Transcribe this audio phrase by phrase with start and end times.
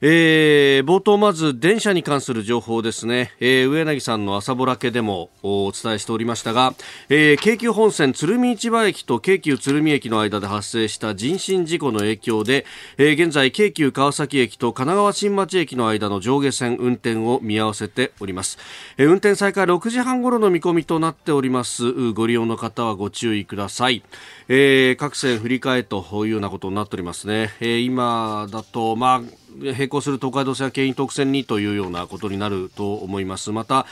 [0.00, 6.74] えー、冒頭まず電車に関する情報ですね、えー、上柳さんの朝ぼらけでもお伝えしておりましたが、
[7.08, 12.66] えー、京急本線鶴見市場駅と京急鶴見駅の間で発生した人身事故の影響で、
[12.98, 18.58] えー、現在京急川崎駅と神奈川新町駅の間の上下線運転を見合わせております、
[18.96, 22.06] えー、運転再開6時半頃の見込みとなっております。
[22.12, 24.02] ご利用の方はご注意ください、
[24.48, 33.52] えー、各線振り替えというようなことになっておりますね、えー、今だとまあ並行する東海道線や京浜特線にというようなことになると思います。
[33.52, 33.86] また、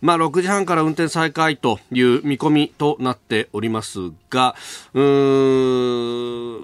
[0.00, 4.54] まあ、6時半から運転再開という見込みとなっておりますが、
[4.94, 6.58] うー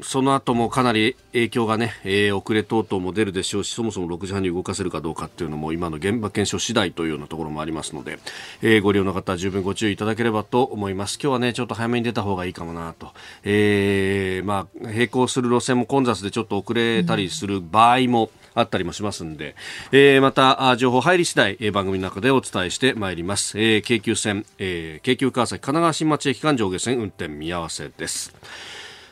[0.00, 8.18] ん、その後もかなり影響がね、えー、遅れ等々も出るでしょうし、そもそも6時半に動かせるかどうかっていうのも今の現場検証次第というようなところもありますので、
[8.62, 11.18] えー、ご利用の方は十分ご注意いただければと思います。
[11.22, 13.12] 今日はね、ちょっと早めに出た方がいいかもなと。
[13.44, 19.54] えー、まあ、並行する路線も混雑でちょっと遅れたりする場合も、あったりもしますんで、
[19.92, 28.34] えー、また情報入り次第、えー、番組の中でお伝えしてまいります、えー、京急線、えー、京急川崎神奈川新町駅間上下線運転見合わせです。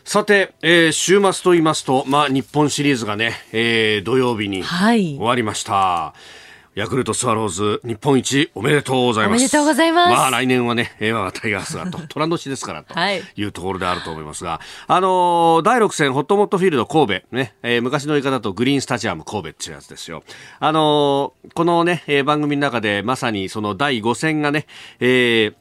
[0.04, 5.72] さて、えー、週末と言いますと、まあ、日本シリーズがね、えー、土曜日に終わりました。
[5.72, 6.43] はい
[6.74, 9.38] ヤクルトスワローズ日本一おめでとうございます。
[9.38, 10.10] おめでとうございます。
[10.12, 12.94] まあ来年はね、我がタイガースがと、 虎年ですからと
[13.40, 20.24] いうところであると思いますが、はい、あのー、第6戦ホットモットフィールド神戸、ね、えー、昔の言い方だとグリーンスタジアム神戸っていうやつですよ。
[20.58, 24.66] あのー、このね、えー、番組の中でまさにその第5戦がね、
[24.98, 25.54] えー、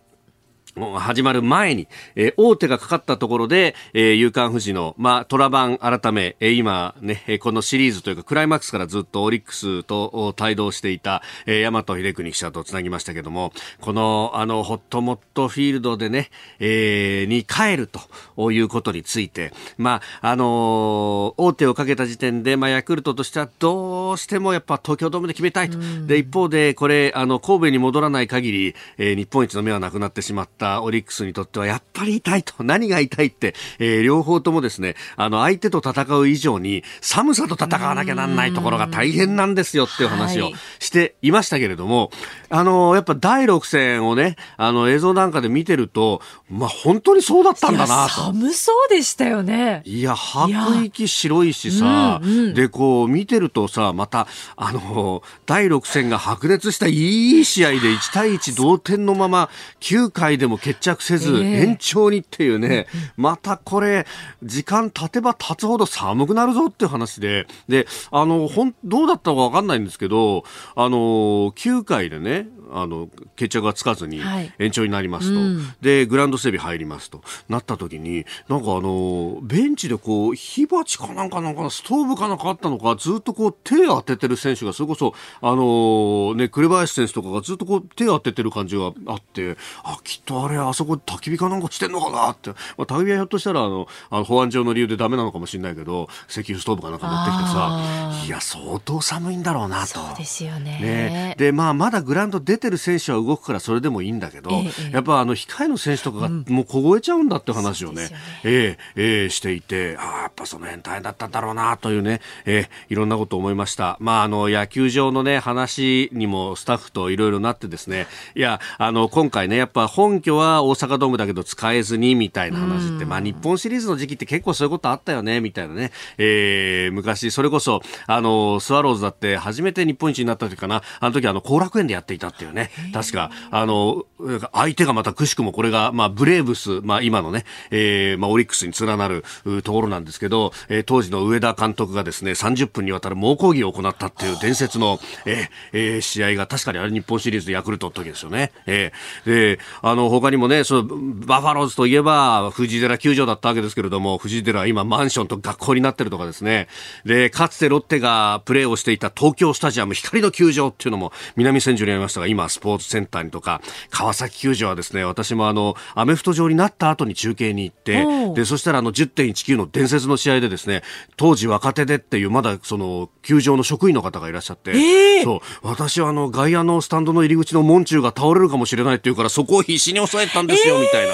[0.76, 25.78] 始まる前に、えー、大手がかかったところで、えー、夕刊富士の、まあ、トラ版改め、えー、今ね、えこのシリーズというか、クライマックスからずっとオリックスと帯同していた、えー、大和秀邦記者とつなぎましたけども、この、あの、ホットモットフィールドでね、えー、に帰るということについて、まあ、あのー、大手をかけた時点で、まあ、ヤクルトとしてはどうしてもやっぱ東京ドームで決めたいと。
[26.08, 30.63] で、一方で、これ、あの、神戸に戻らない限り、えー、日本一の目はなくなってしまった。
[30.64, 32.64] ったオリックスにとってはやっぱり痛いと。
[32.64, 42.10] 何が痛いって、えー、両方ともですね、あの、相手と戦う以上に寒さと戦わなきゃなんないところが大変なんですよっていう話をしていましたけれども、はい、
[42.50, 48.14] あの、やっぱ第6戦をね、あの、映像なんかで見てると、まあ、本当にそうだったんだなと。
[48.14, 49.82] 寒そうでしたよね。
[49.86, 59.50] いや、吐息白いしさ、うんうん、で、こう、見てるとさ、また、あの、第6戦が白熱したいい試合で1対1同点のまま、
[59.82, 62.88] 9回でもも決着せず、延長にっていうね、
[63.18, 64.06] またこれ、
[64.42, 70.44] 時間経てば経つほど寒くなるぞっていう話で、で、あの、ほん、どうだったかわかんないんですけど、
[70.76, 74.20] あの、9回でね、あの決着がつかずに
[74.58, 100.00] 延長になりますと、はいうん、でグランド整備入りますとなった時になんかあのベンチでこう火鉢かなんかなんかストーブかなんかあったのかずっとこう手当ててる選手がそれこそあのね紅林選手とかがずっとこう手当ててる感じがあってあきっとあれあそこ焚き火かなんかしてんのかなって、まあ、焚き火はひょっとしたらあのあの保安上の理由でダメなのかもしれないけど石油ストーブかなんか持ってきてさいや相当寒いんだろうなと。
[100.00, 100.80] そうですよね。
[100.80, 101.36] ね。
[101.38, 108.10] でまあまだグラウンド出てる選手は動くからそれでもいいんだけど、ええ、やっぱあの控えの選手とかがもう凍えちゃうんだって話をね、
[108.44, 113.98] うん、えええしていて、ああ、やっぱその辺大変だったんだろうなというね、えー、いろんなことを思いました。
[114.00, 134.06] まああの野球場のね、話にもスタッフといろいろなってですね、いや、あの今回ね、やっぱ本拠は大阪ドームだけど使えずにみたいな話って、まあ日本シリーズの時期って結構そういうことあったよね、みたいなね、えー、昔それこそ、あの、スワローズだって初めて日本一になった時かな、あの時あの後楽園でやっていたっていうね、確か、あの、
[134.54, 139.24] 相手がまたくしくもこれが、まあ、ブレーブス、まあ、今のね、えー、まあ、オリックスに連なる
[139.64, 148.52] ところなんですけど、えー、当時の上田監督がですね、30分にわたる猛抗議を行ったっていう伝説の、えー、えー、試合が確かにあれ日本シリーズでヤクルトの時ですよね。
[148.66, 156.70] えー、で、あの、他他にもね、そのバファローズといえば、藤寺球場だったわけですけれども、藤寺は今マンションと学校になってるとかですね。
[157.04, 170.84] で、かつてロッテがプレーをしていた東京スタジアム光の球場っていうのも南千住にありましたが、今スポーツセンターにとか、川崎球場はですね、私もあの、アメフト場になった後に中継に行って、で、そしたらあの10.19の伝説の試合でですね、
[171.18, 181.14] 当時若手でっていう、まだその、球場の職員の方がいらっしゃって、えー、そう、私はあの、外野のスタンドの入り口の門中が倒れるかもしれないっていうから、そこを必死に抑えたんですよ、みたいな。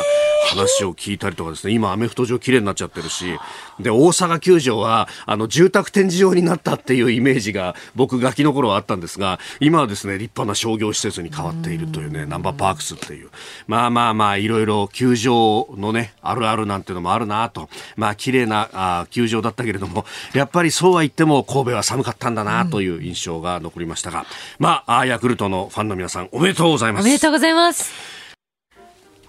[0.50, 3.38] 話を聞いたりとかですね、今アメフト場綺麗になっちゃってるし、
[3.80, 13.30] で、大阪球場は、あの、住宅展示場になったっていうイメージが、僕ガキの頃はあったんですが、今はですね、立派な商業施設に変わっているというね、ナンバーパークスっていう。
[13.68, 17.70] まあまあまあ、いろいろ球場のね、あるあるなんていうのもあるなと。
[17.96, 24.26] まあ、綺麗なあ球場だったけれども、やっぱりそうは言っても神戸は寒かったんだなという印象が残りましたが、
[24.58, 27.04] まあ、ヤクルトのファンの皆さん、おめでとうございます。
[27.04, 28.19] おめでとうございます。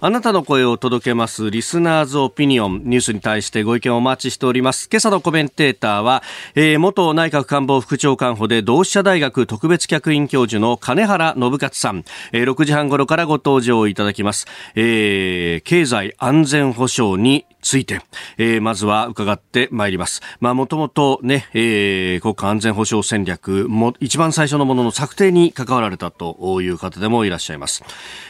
[0.03, 4.89] あなたの声を届けますリスナーズオピニオンニュースに対してご意見をお待ちしております。
[4.91, 6.23] 今朝のコメンテーターは、
[6.55, 14.47] えー、元内閣官房副長官補で同志社大学特別客員教授の金原信勝さん、えー、6時半頃からご登場いただきます。
[14.75, 18.01] えー、経済安全保障について、
[18.37, 20.23] えー、まずは伺ってまいります。
[20.41, 27.85] まあ、もともとね、えー、国家安全保障戦略も、一番最初のものの策定に関わられたという方でもいらっしゃいます。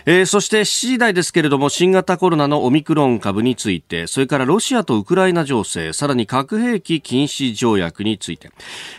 [0.04, 8.50] えー、そして7時台ですけれども、新型コロナのオミクロン株について、それからロシアとウクライナ情勢、さらに核兵器禁止条約について、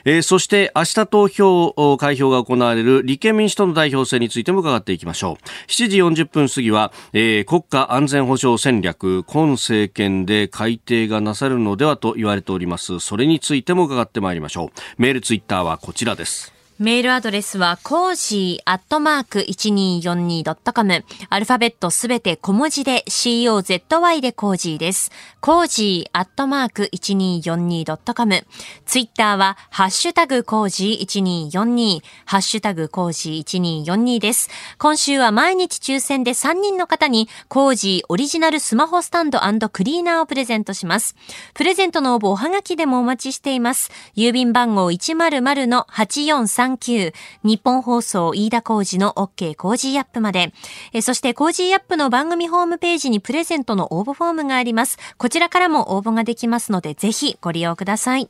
[0.05, 5.35] えー、そして明日投票、開票が行われる立憲民主党の代表選についても伺っていきましょう。
[5.67, 13.01] 7時40分過ぎは、えー、国家安全保障戦略、今政権でで改定がなされるのではと言われております。
[13.01, 14.69] それについても伺ってまいりましょう。
[14.97, 16.50] メール、ツイッターはこちらです。
[16.81, 21.05] メールアドレスは、コージーアットマーク 1242.com。
[21.29, 25.11] アルファベットすべて小文字で COZY でコージーです。
[25.41, 28.47] コージーアットマーク 1242.com。
[28.87, 32.01] ツイッターは、ハッシュタグコージー1242。
[32.25, 34.49] ハッシュタグコージー1242です。
[34.79, 39.39] 今週は毎日抽選で3人の方に、コージーオリジナルスマホスタンド
[39.69, 41.15] クリーナーをプレゼントします。
[41.53, 43.91] プレゼントの応募おはがきでもお待ちしています。
[44.15, 47.13] 郵便番号100-8439 3
[47.43, 50.53] 日本放送飯田工事の OK 工事アップまで。
[50.93, 54.97] えそして工事アップの番組ホームページにプレゼントの応募フォームがあります。
[55.17, 58.29] こちらからも応募ができますので、ぜひご利用ください。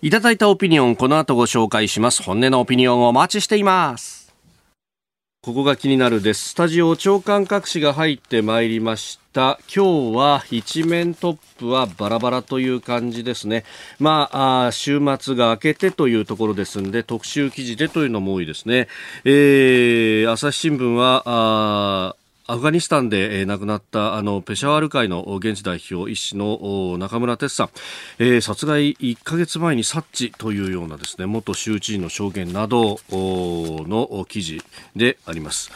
[0.00, 2.22] いただいたオピニオン、この後ご紹介します。
[2.22, 4.32] 本音のオピニオンをお待ちしています。
[5.42, 6.50] ここが気になるです。
[6.50, 9.60] スタジオ長官各紙が入ってまいりました。
[9.72, 13.64] 今日は一面トップはバラバラという感じですね。
[14.00, 18.88] まあ、あ週末が明けてというところですんで、特集記事でというのも多いですね。
[19.24, 22.16] えー、朝日新聞は、
[22.50, 27.70] アフガニスタンで、亡くなったあのペシャワール会の現地代表医師の中村哲さん、
[28.18, 34.62] えー、殺害1ヶ月前に察知というようなですね元州知事の証言などの記事
[34.96, 35.70] であります。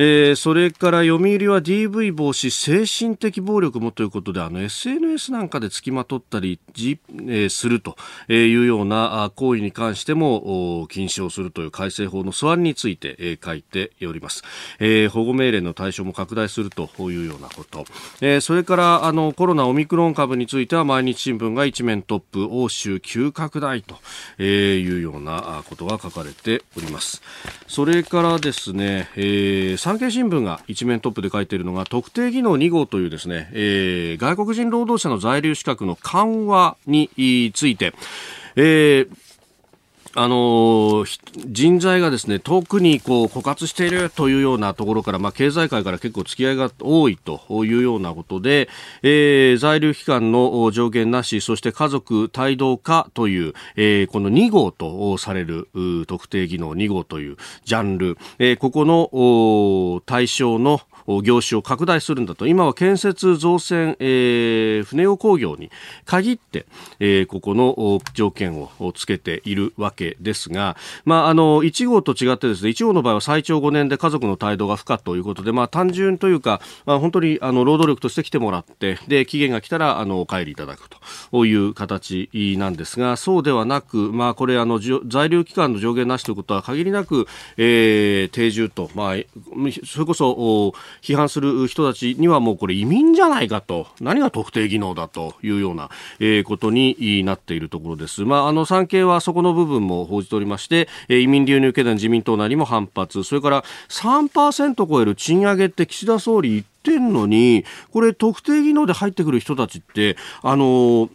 [0.00, 7.96] えー、それから読売は DV 防止、精神的暴力もということで、あの SNS なんかで付きまとったり、えー、すると
[8.32, 14.44] いうような行為に関しても禁止をするという改正法の素案について、えー、書いております、
[14.78, 15.08] えー。
[15.08, 17.84] 保護命令の対象も拡大するというようなこと。
[18.20, 23.96] えー、それからあのコロナオミクロン株については毎日新聞が一面トップ、欧州急拡大と
[24.40, 27.20] いうようなことが書かれております。
[27.66, 37.08] それからですね、えー産経新聞が一面トップで書いているのが特定技能2号というですね、えー、外国人労働者の在留資格の緩和に
[37.54, 37.94] ついて、
[38.54, 39.27] えー
[40.18, 41.04] あの
[41.46, 48.68] 人材がですね特にこう枯渇しているというようなところから、まあ、経済界から結構付き合いが多いというようなことで、
[49.02, 55.68] えー、在留期間の上限なしそして家族帯同化という、えー、この2号とされる
[56.08, 60.80] 特定技能2号というジャンル、えー、ここの対象の
[61.22, 62.46] 業種を拡大するんだと。
[62.46, 65.70] 今は建設造船、えー、船用工業に
[66.04, 66.66] 限って、
[67.00, 80.88] えー、ここの条件をつけているわけですが、まあ、あの1号と違ってですね1号の場合は最長5年で家族の態度が不可ということで、まあ、単純というか、まあ、本当にあの労働力として来てもらってで期限が来たらあのお帰りいただく
[81.30, 89.14] という形なんですがそうではなく、まあ、これあの在留期間の上限なしということは限りなく、えー、定住と、まあ、
[89.86, 95.90] それこそ批判する人たちにはもうこれ移民じゃないかと、何が特定技能だというような、
[96.20, 98.24] え、ことになっているところです。
[98.24, 111.10] まあ、あの、産経はそこの部分も報じておりまして、え、移民流入経済自民党なりも反発、それから3%超える賃上げって岸田総理言ってんのに、これ特定技能で入ってくる人たちって、あのー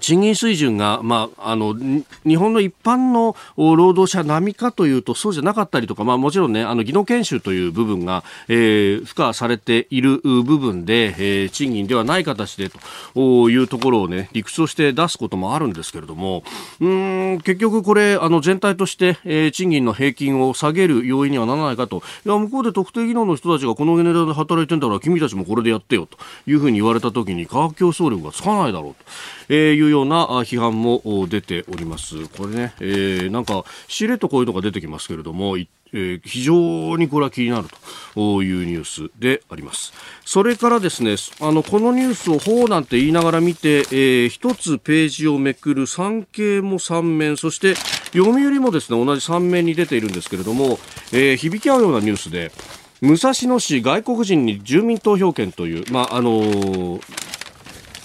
[0.00, 12.70] 賃金水準が、まあ、あの日本の一般の労働者並みかというとそうじゃなかったりとか、まあ、もちろんねあの技能研修という部分が、えー、付加されている部分で、えー、賃金ではない形で
[13.14, 16.44] というところをね理屈として出すこともあるんですけれども
[16.80, 29.04] うん結局これあの全体として、えー、賃金の平均を下げる要因にはならないかといや向こうで特定技能の人たちがこの値段で働いてんだから君たちもこれでやってよというふうに言われた時に価格競争力がつかないだろうと。
[29.48, 32.26] えー、いうような批判も出ております。
[32.28, 35.56] これね、えー、なんか、しれっとこういうのが出てきますけれども、
[35.96, 37.68] え、非常にこれは気になる
[38.14, 39.92] というニュースであります。
[40.24, 47.76] それからですね、あの、このニュースをほうなんて言いながら見て、えー、一つページをめくる産経も3面、そして
[48.12, 50.80] 読売もですね、同じ3面に出ているんですけれども、
[51.12, 52.50] えー、響き合うようなニュースで、
[53.00, 57.00] 武蔵野市外国人に住民投票権という、まあ、あのー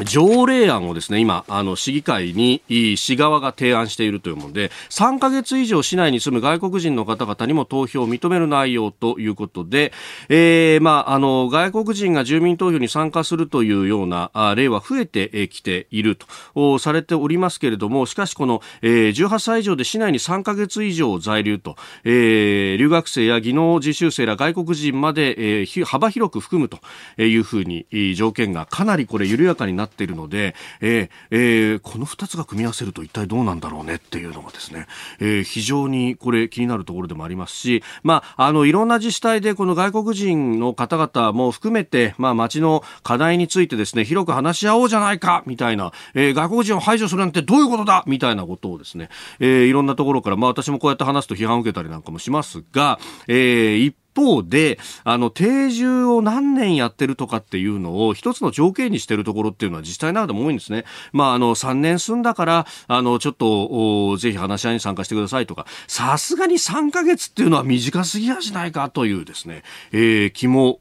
[0.06, 9.92] 条例案をですね、今、あの、市議会に市側が提案しているというもので、3ヶ月以上市内に住む外国人の方々にも投票を認める内容ということで、
[10.30, 16.18] えー、まあ、あの、外国人が住民投票に参加するというような例は増えてきている
[16.54, 26.80] とされておりますけれども、しかしこの、えー、18歳以上で市内に3ヶ月以上在留と、えー、留学生や技能実習生ら外国人まで、えー、幅広く含むと
[27.22, 34.88] いうふうに条件がかなりこれ緩やかになってっているので、えーえー、この2つが組み合わせると一体どうなんだろうねっていうのがですね、
[35.20, 60.86] えー、非常にこれ気になるところでもありますし、まあ、あの、いろんな自治体でこの外国人の方々も含めて、まあ、町の課題についてですね、広く話し合おうじゃないか、みたいな、えー、外国人を排除するなんてどういうことだみたいなことをですね、えー、いろんなところから、まあ、私もこうやって話すと批判を受けたりなんかもしますが、えー、一方で、あの、定住を何年やってるとかっていうのを一つの条件にしてるところっていうのは自治体なども多いんですね。
[61.12, 70.80] まあ、あの、3年住んだから、あの、ちょっと、ぜひ話し合いに参加してくださいとか、さすがに3ヶ月っていうのは短すぎやしないかというですね、えー、気も、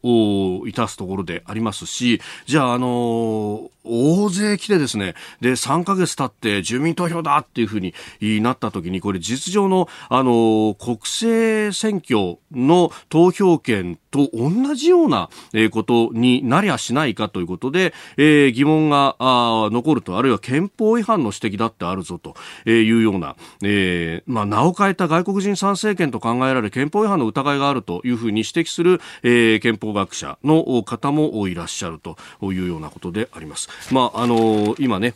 [0.67, 7.95] いたすところでありますし、じゃあ、あの大勢来てですね、で、3ヶ月経って住民投票だっていうふうに
[8.41, 15.29] なった時に、これ実情の、あの、国政選挙の投票権と同じような
[15.71, 22.35] ことになりゃしないかということで、えー、疑問が残ると、あるいは憲法違反の指摘だってあるぞと
[22.69, 32.17] いうような、えー、まあ、名を変えた外国人参政権と考えられる憲法違反の疑いがあるというふうに指摘する、えー、憲法学者の方もいらっしゃると
[32.53, 33.69] いうようなことであります。
[33.93, 35.15] まあ、あのー、今ね、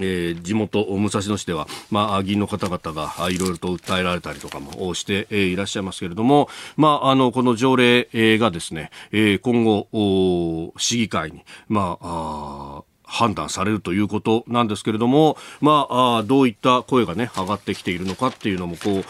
[0.00, 8.06] えー、地元武蔵野市では、まあ、議員の方々がいろいろと訴えられたりとかもして、いらっしゃいますけれども、まあ、あのこの条例
[8.38, 19.02] がですね、え、今後市議会に、まあ判断されるということなんですけれども、まあ、どういった声がね、上がってきているのかっていうのも、こう、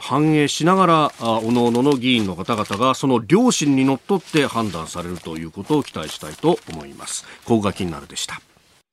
[0.00, 7.24] 反映しながら、おのおのの議員の方々が、その良心にのっとって判断されるということを期待したいと思います。
[7.44, 8.40] ここが気になるでした。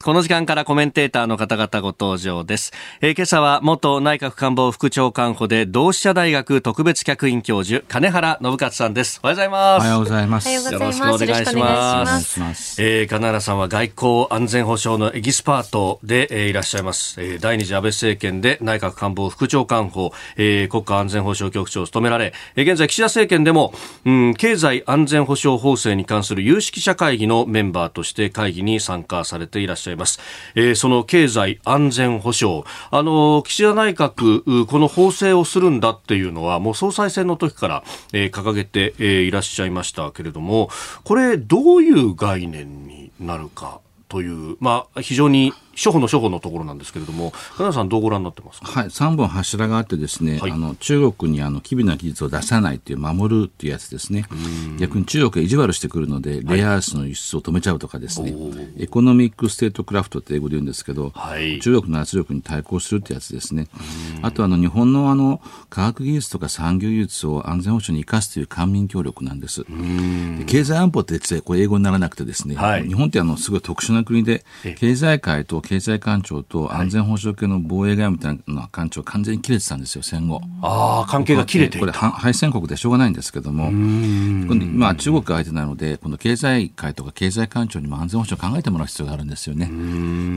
[0.02, 2.72] この時間からコメンテーターの方々ご登場です。
[3.02, 9.20] えー、今朝は元内閣官房副長官補で同志社大学特別客員教授金原信勝さんです。
[9.22, 9.82] おはようございます。
[9.82, 10.50] おはようございます。
[10.50, 12.40] よろしくお願いします。
[12.40, 17.22] ますえー、金原さんは外交安全保障のエキスパートで、えー、いらっしゃいます。
[17.22, 23.74] えー、第二次安倍政権で内閣官房副長官補、えー、国家安全保障局長を務められ、えー、現在岸田政権でも、
[24.06, 29.89] うん、経済安全保障法制に関する有識者会議のメンバーとして会議に参加されていらっしゃいます。
[29.90, 30.20] ゃいます。
[30.56, 40.70] えー、その経済安全保障、あの、岸田内閣、この法制をするんだっていうのは、もう総裁選の時から、えー、掲げて、えー、いらっしゃいましたけれども、
[41.04, 54.26] これ、どういう概念になるかという、まあ、非常に初歩の初歩のところなんですけれども、金田さん、どうご覧になってますか、はい、3本柱があってですね、はい、あの中国にあの機微な技術を出さないっていう、守るっていうやつですね、
[54.78, 58.38] 逆に中国が意地悪してくるので、レアアースの輸出を止めちゃうとかですね、は
[58.78, 63.68] い、 economic statecraft って英語で言うんですけど、はい、中国の圧力に対抗するってやつですね、
[64.22, 69.64] あとあの日本のあの科学技術とか産業技術を安全保障に生かすという官民協力なんです。
[69.64, 72.56] で経済安保ってこれ英語にならなくてですね、
[72.86, 74.44] 日本ってあのすごい特殊な国で、
[74.78, 80.42] 経済界と経済官庁と安全保障系の防衛外務みたいな官庁完全に切れてたんですよ、戦後。
[80.64, 89.70] ああ、関係が切れてこれ、敗戦国でしょうがないんですけども、まあ、中国が相手なので、この経済界とか経済官庁にも安全保障を考えてもらう必要があるんですよね。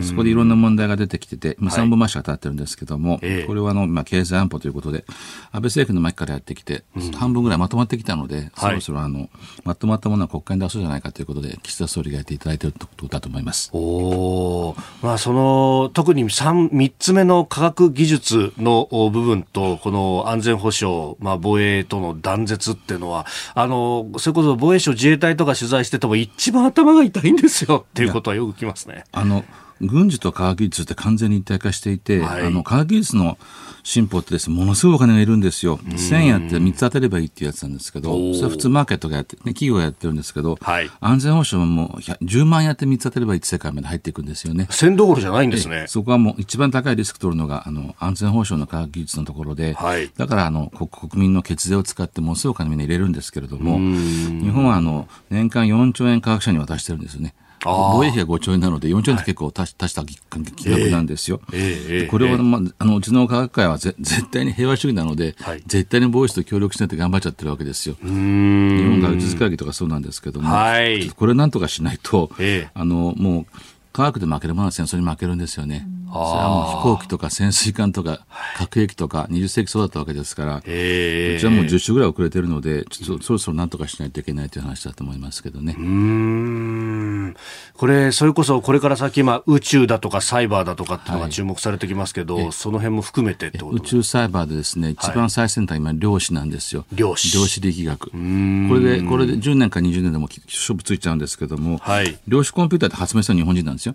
[0.02, 5.06] そこでいろんな問題が出てきてて、まあ、3本回しが立ってるんですけども、はい、これはあの、まあ、経済安保ということで、
[5.50, 6.84] 安倍政権の末からやってきて、
[7.16, 9.30] 半分ぐらいまとまってきたので、そろそろあの、
[9.64, 13.70] まとまったものは国会に出そうじゃないかということで、岸田総理がやっていただいているとことだと思います。
[13.72, 29.04] おまあ、その特に 3, 3つ目の科学技術の部分と、この安全保障、まあ、防衛との断絶っていうのは、あのそれこそ防衛省、自衛隊とか取材してても、一番頭が痛いんですよっていうことはよく聞きますね。
[29.12, 29.45] あの
[29.81, 33.37] 軍事と科学技術って完全に一体化していて、はい、あの科学技術の
[33.82, 35.78] 進歩ってです、ね、ものすごいお金がいるんですよ。
[35.78, 44.68] 1000円やって3つ当てればいいっていうやつなんですけど、それ普通マーケットがやって、ね、企業がやってるんですけど、はい、安全保障も10万円やって3つ当てればいいって世界まで入っていくんですよね。
[44.70, 45.86] 1000どころじゃないんですね。
[45.88, 57.34] そこはもう一番高いリスク取るのが、あの、安全保障の科学技術のところで、はい、だからあの国民の血税を使ってものすごいお金みんな入れるんですけれども、日本はあの年間4兆円科学者に渡してるんですよね。
[57.64, 61.40] 防衛費が5兆円なので、4兆円って結構足し,、した金額なんですよ。
[61.52, 67.97] えー、これは、まあ、あのうちの科学会はぜ絶対に平和主義なので、はい、絶対に防衛費と協力しないと頑張っちゃってるわけですよ。
[68.02, 73.47] 日本学術会議とかそうなんですけども、はい、これなんとかしないと、えー、あのもう
[73.92, 75.87] 科学で負けるものは戦争に負けるんですよね。
[76.12, 78.26] それはもう飛行機とか潜水艦とか
[78.58, 85.75] 核兵器とか20世紀そうだったわけですから、うちはもう10週ぐらい遅れてるので、ちょっとそろそろなんとかしないといけないという話だと思いますけどね。
[85.78, 87.34] うん。
[87.75, 93.76] これ、それこそこれから先、まあ、宇宙だとかサイバーだとかっていうのが注目されてきますけど、はい、その辺も含めてってこと？
[93.76, 96.84] 宇宙サイバーでですね、一番最先端、今、量子なんですよ。
[96.92, 97.34] 量子。
[97.34, 98.11] 量子力学。
[98.11, 103.94] これで、これで10年か20年でも勝負ついちゃうんですけども、はい、量子コンピューターって発明したの日本人なんですよ。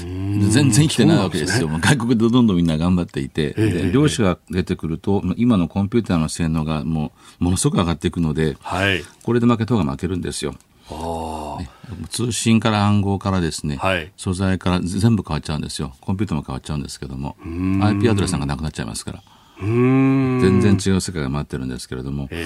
[0.00, 1.68] 全然生きてないわけですよ。
[1.68, 3.54] すね、外国でどんどんみんな頑張っていて、
[3.92, 10.54] 量子が出てくると、今のコンピューターの性能がもうものすごく上がっていくので、はい、これで負けた方が負けるんですよ。
[10.90, 11.70] ね、
[12.10, 15.94] 通信から暗号からですね、はい、素材から全部変わっちゃうんですよ。
[16.00, 17.36] コンピューターも変わっちゃうんですけども、
[17.82, 19.22] IP アドレスがなくなっちゃいますから。
[19.62, 22.44] 全然違う世界が待ってるんですけれども、え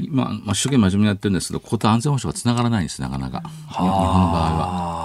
[0.00, 3.42] ー、今、まあ、一生懸命真面目にやってるんですけど、ここと安全保障がつながらないんです、なかなか。
[3.68, 4.14] 日本の場合
[4.56, 5.03] は。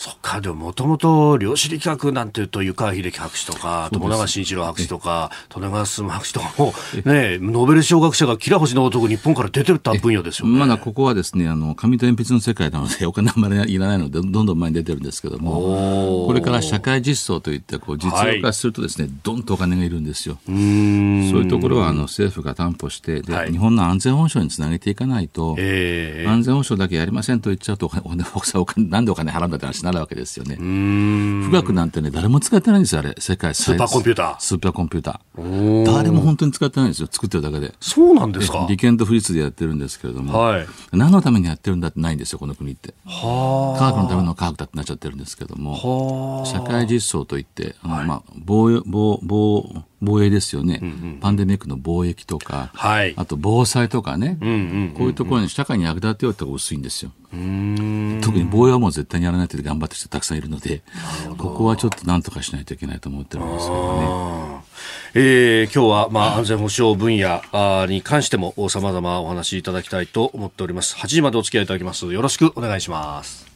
[0.00, 6.72] そっか、でももともと量子力学なんていうと、湯川秀樹博士とか、友永慎一郎博士とか、利根川進博士とかも、
[7.04, 10.58] ね、ノーベル賞学者がキラ星の男、日本から出てた分野ですよね。
[10.58, 20.38] まだここはですね、あの、紙と鉛筆の世界なので、お金あんまりいらないので、どんどん前に出てるんですけども、これから社会実装といって、こう、実用化するとですね、はい、どんとお金がいるんですよ。
[20.46, 30.56] そういうところは、あの、政府が担保して、で、はい、日本の安全保障につなげていかないと、えー、安全保障だけやりませんと言っちゃうと、お金、なんでお金払うんだって話になるわけですよね。
[30.56, 33.14] 富岳なんてね、誰も使ってないんですよ、あれ。
[33.18, 34.36] 世界スーパーコンピューター。
[34.38, 35.92] スーパーコンピューター。
[35.92, 37.74] 誰も本当に使ってないんですよ、作ってるだけで。
[37.80, 42.94] そうなんですか利権と不立でやってるんですけれども、はい、何のためにやってるんだってないんですよ、この国って。
[43.04, 57.12] 科学のための科学だってなっちゃってるんですけども、社会実装といって、あの、はい、まあ、防、防、防、防衛ですよね、うんうん、パンデミックの貿易とか、はい、あと防災とかね、うんうんうんうん、こういうところに社会に役立てようってが薄いんですよ。
[57.30, 57.36] 特
[58.36, 60.82] に防衛はもう絶対にやらないと頑張ってる人たくさんいるので、
[61.38, 64.60] ここはちょっとなんとかしないといけないと思ってるんですけどね。
[65.14, 67.42] えー、今日は、まあ、安全保障分野
[67.86, 70.96] に関しても様々お話しいただきたいと思っております。
[70.96, 72.12] 8時までお付き合いいただきます。
[72.12, 73.49] よろしくお願いします。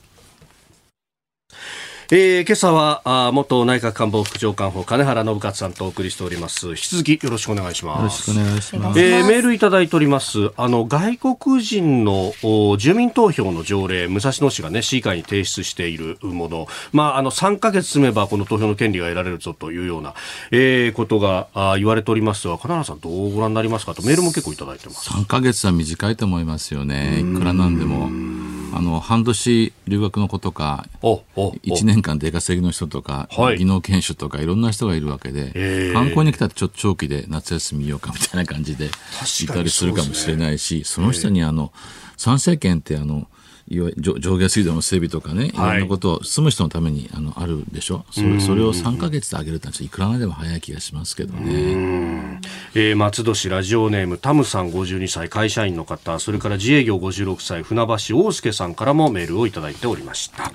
[2.16, 6.68] えー、今朝はあ元内閣官房副長官補金原信勝さんとお送りしております。
[6.68, 8.30] 引き続きよろしくお願いします。
[8.30, 10.52] よろしくお願いします、えー、メールいただいております。
[10.56, 12.32] あの外国人の
[12.78, 16.68] 住民投票の条例武蔵野市がね市議会に提出しているもの。
[16.92, 20.14] まああの3ヶ月済めばこの投票の権利が得られるぞというような、
[20.52, 25.10] えー、ことがあ言われておりますが金原さんどうご覧になりますかとメールも結構いただいてます。
[25.10, 27.18] 3ヶ月は短いと思いますよね。
[27.18, 41.72] いくらなんでもあの半年留学の子とか1年間出稼ぎの人とか、はい、技能研修とかいろんな人がいるわけで、観光に来たらちょっと長期で夏休みようかみたいな感じでいたりするかもしれないしそ、ね,、の人にあの
[42.16, 43.28] 参政権ってあの
[43.70, 45.52] 上下水道の整備とかね、い。
[45.52, 52.40] ろんなことを住む人のためにあのあるでしょ、それそれを3か月で上げるってのはいくらまでも早い気がしますけどね、
[52.74, 56.18] えー、松戸市ラジオネームタムさん52歳会社員の方。
[56.18, 60.52] それから自営業56歳船橋大輔さんからもメールをいただいておりました。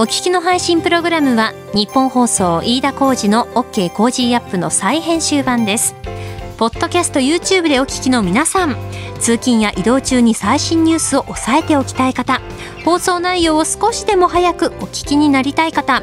[0.00, 5.94] お聞きの配信プログラムは日本放送飯田浩二の OK コージーアップの再編集版です
[6.60, 8.76] ポッドキャスト YouTube でお聞きの皆さん。
[9.18, 12.42] 通勤や移動中に最新ニュースを押さえておきたい方。
[12.84, 16.02] 放送内容を少しでも早くお聞きになりたい方。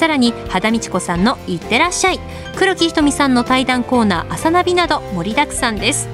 [0.00, 2.20] さらに肌道子さんの「いってらっしゃい」
[2.56, 6.08] 黒木ひとみさんの対談コーナー「朝ナビ」など盛りだくさんです。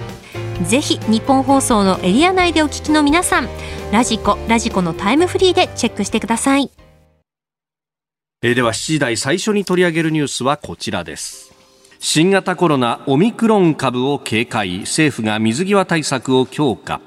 [0.65, 3.49] ぜひ日本放送のエリア内でお聞きの皆さん
[3.93, 6.73] ラジコラジコのタイムフリーでチェックしてください。
[8.43, 11.55] えー、では7時台最初に取り上げるニュースはこちらです。
[12.01, 14.81] 新型コロナオミクロン株を警戒。
[14.81, 17.01] 政府が水際対策を強化。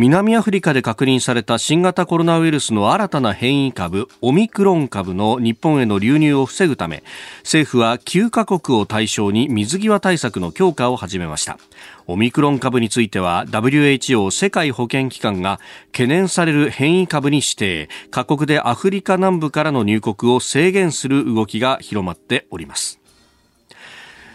[0.00, 7.02] 南アフリカで確認された新型コロナウイルスの新たな変異株オミクロン株の日本への流入を防ぐため
[7.38, 11.58] 政府は9カ国を対象に水際対策の強化を始めました。
[12.06, 17.88] オミクロン株については WHO 世界保健機関が懸念される変異株に指定。
[18.12, 23.00] 各国でアフリカ南部からの入国を制限する動きが広まっております。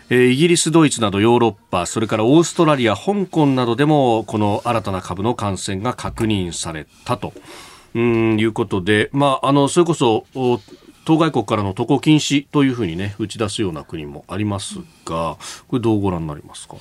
[0.09, 7.33] イギリス、ドイツなどヨーロッパ、それからオーストラリア、香港などでもこの新たな株の感染が確認されたと。
[7.95, 10.25] うんいうことで、まあ、あのそれこそ
[11.05, 15.37] 当該国からの渡航禁止というふうにね打ち出すような国もありますが
[15.67, 16.75] これどうご覧になりますか？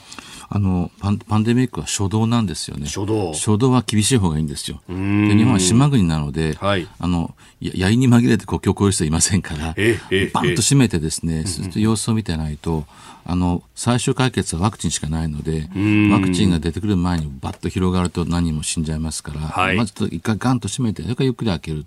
[0.49, 2.87] あのパンパンデミックは初動なんですよね。
[2.87, 3.33] 初動。
[3.33, 4.81] 初動は厳しい方がいいんですよ。
[4.89, 11.45] で日本は島国なので、はい、あのやいに紛れて国境を越える人はいませんからええバンと閉めてですね、
[11.77, 12.85] え様子を見てないと
[13.25, 15.69] あの最終解決はワクチンしかないので
[16.13, 21.87] ワクチンが出てくる前にバッと広がると何人も死んじゃいますから、はい、まず一回ガンと閉めてそれからゆっくり開ける。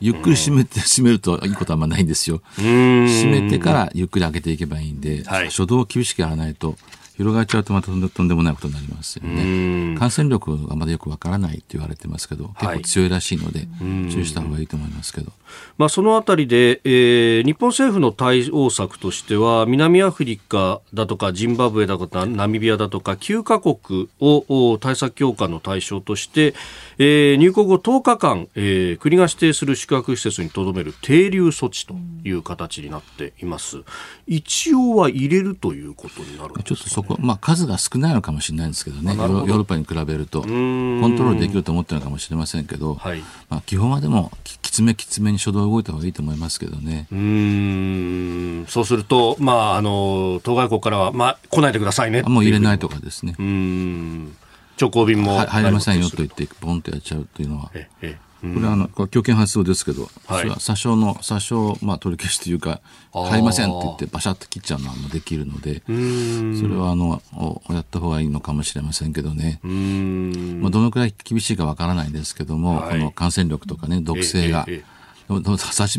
[0.00, 2.42] ゆっくり閉めて、閉めるといいことはあんまないんですよ。
[2.56, 6.76] 閉めてからゆっくり開けていけばいいんで、はい、初動を厳しくやらないと、
[7.20, 9.94] 広がっちゃうとまたとんでもないことになりますよね。
[9.98, 13.68] 感染力がまだよくわからないって言われてますけど、結構強いらしいので、
[14.10, 15.30] 注意した方がいいと思いますけど。
[15.76, 26.54] まあ、そのあたりで、えー、日本政府の対応策としては、南アフリカだとか、ジンバブエだとか、ナミビアだとか、9カ国を対策強化の対象として、
[27.02, 33.78] えー、入国後10日間、えー、国が指定する宿泊施設にとどめる停留措置という形になっています。
[34.26, 47.06] 一応は入れるということになるね、ちょっとそこ、まあ、数が少ないのかもしれないんですけどね、ヨーロッパに比べると、コントロールできると思ってるのかもしれませんけど、はい、まあ、基本はでも、きつめきつめに初動動いた方がいいと思いますけどね。
[47.10, 48.66] うん。
[48.68, 53.36] そうすると、まあ、あの当該国からは、まあ、来ないでくださいねもう入れないとかですね。
[53.38, 54.36] うん
[54.80, 57.70] 直行便も入れませんよと言って、ボンとやっちゃうというのは。
[57.74, 62.80] ええこれはあの強権発動ですけど、はい、詐称の詐称、まあ、取り消しというか
[63.12, 67.20] 買いませんって言ってバシャッと切っちゃうのはできるのでそれはあの
[67.68, 69.60] やった方がいいのかもしれませんけどね。
[69.62, 74.64] まあ、どのくらい厳しいかわからないんですけども、はい、この感染力とかね毒性が。
[74.66, 74.99] えええ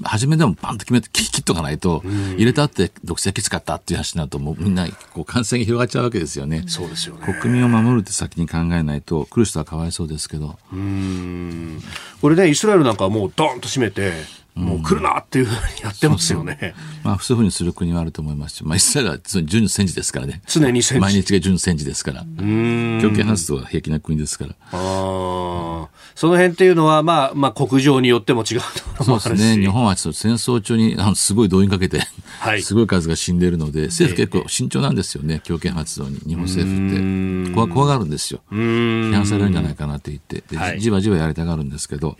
[0.03, 2.03] 初めでもパンと決めて切っとかないと、
[2.35, 6.63] 入れたって毒性きつかったっていう話になると、もうみんなこう感染が広がっちゃうわけですよね。
[6.67, 7.21] そうですよね。
[7.41, 10.57] 国民を守るって先に考えないと、来る人はかわいそうですけど。
[10.73, 11.81] うん。
[12.21, 14.11] これね、イスラエルなんかはもうドーンと閉めて、
[14.55, 16.57] もう来るなっていうふうにやってますよね。
[16.59, 20.41] そうそうまあ、そういうふうにする国はあると思いますし、まあ、イスラエルは準戦時ですからね。
[20.45, 21.01] 常に戦時。
[21.01, 22.21] 毎日が準戦時ですから。
[22.21, 24.55] 強権発動は平気な国ですから。
[24.71, 25.87] ああ。
[26.15, 28.61] その辺っていうのは、まあ、まあ、国情によっても違う
[28.97, 29.61] とそうですね。
[29.61, 32.01] 日本は戦争中にあのすごい動員かけて、
[32.39, 37.53] はい、すごい数が死んでいるので、政府結構慎重なんですよね、強権発動に、日本政府って。
[37.53, 38.41] 怖怖がるんですよ。
[38.51, 42.17] 批判されるんじゃないかなって言って、はい、じわじわやりたがるんですけど、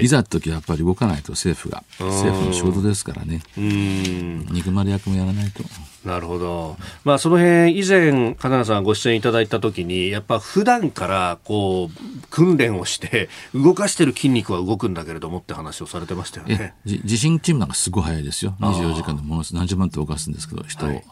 [0.00, 5.62] いざと時はやっぱり動かないと政府が、政府の仕事ですからね、憎まれ役もやらないと。
[6.04, 6.76] なるほど。
[7.04, 16.74] まあ、その辺、以前、金田さんご出演いただいたときに、やっぱ普段から、こう、訓練をして、動かしてる筋肉は動くんだけれどもって話をされてましたよね。
[16.84, 18.56] 地震チームなんかすごい早いですよ。
[18.60, 20.88] 24時間でものす何十万と動かすんですけど、人を。
[20.88, 21.04] はい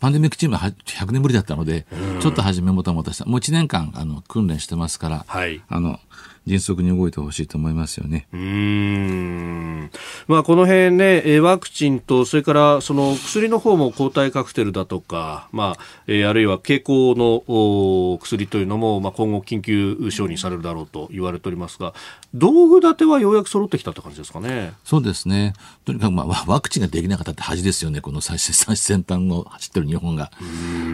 [0.00, 1.84] パンデミックチームは100年ぶりだったので、
[2.20, 3.26] ちょっと初めもたもたした。
[3.26, 6.00] もう1年間、あの、訓練してますから、はい、あの、
[6.46, 8.26] 迅速に動いてほしいと思いますよね。
[8.32, 9.90] うん。
[10.28, 21.94] まあ、この辺ね、ワクチンと、それからその薬の方も抗体カクテルだとか、まあ、えあるいは経口の薬というのも、まあ、今後緊急承認されるだろうと言われておりますが、
[22.34, 24.74] 道具立てはようやく揃ってきたって感じですかね。
[24.84, 25.54] そうですね。
[25.84, 30.30] とにかく、まあ、ワクチンができなかったって恥ですよね、この最先端を走ってる日本が。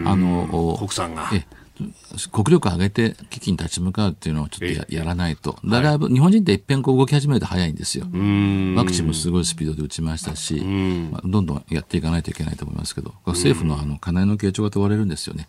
[0.05, 1.31] あの、国産が。
[1.35, 1.45] え
[2.33, 5.57] 国力を上げて危機に立ち向かうっていうのをちょっとややらないと。
[5.65, 8.05] だから日本人って一遍こう動き始めると早いんですよ。
[8.05, 10.61] ワクチンもすごいスピードで打ちましたし、
[11.11, 15.49] まあ、どんどんやっていかないといけないと思いますけど、政府のあの金の傾聴が問われるんですよね。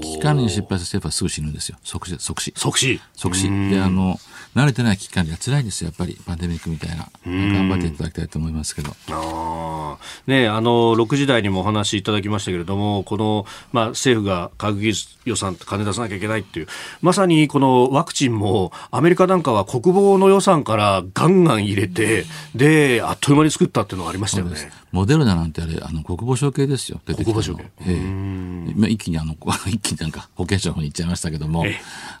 [0.00, 1.78] 危機管理に失敗した政府はすぐ死ぬんですよ。
[1.82, 2.16] 即死。
[2.18, 2.52] 即死。
[2.56, 3.00] 即死。
[3.14, 3.70] 即死。
[3.70, 4.18] で、あの、
[4.54, 6.18] 慣れてない危機管理が辛いんですよ、やっぱり。
[6.26, 7.08] パンデミックみたいな。
[7.24, 8.94] 頑張っていただきたいと思いますけど。
[9.10, 16.66] あね、あの、6時台にもお話しいただきましたけれども、この、まあ、政府が科学技術予算金出さなきゃいけないっていう、
[17.02, 24.70] まさにこのワクチンも、アメリカなんかは国防の予算からガンガン入れて、で、あっという間に作ったっていうのがありましたよね。
[24.92, 27.00] モデルナなんてあれ、あの、国防省系ですよ。
[27.04, 27.70] 国防省系。
[27.86, 28.90] ええ。
[28.90, 31.64] 一気にあの、 一気になんか保健省の方に行っちゃいましたけども、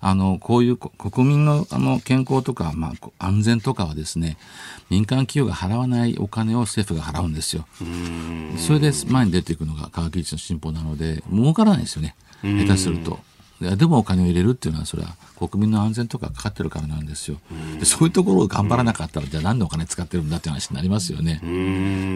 [0.00, 4.36] あの、こういう国民のあの健康とか、まあ、安全とかはですね、
[4.90, 7.66] 民間企業が払わないお金を政府が払うんですよ。
[8.58, 12.14] それで前に出ていくのが科学技術の進歩なので、儲からないですよね。
[12.42, 13.18] 下手すると。
[13.60, 17.38] でもお金を入れるっていうのは、それは国民の安全とかかかってるからなんですよ。
[17.78, 21.40] でそういうところを頑張らなかったら、じゃあなんでお金使ってるんだって話になりますよね。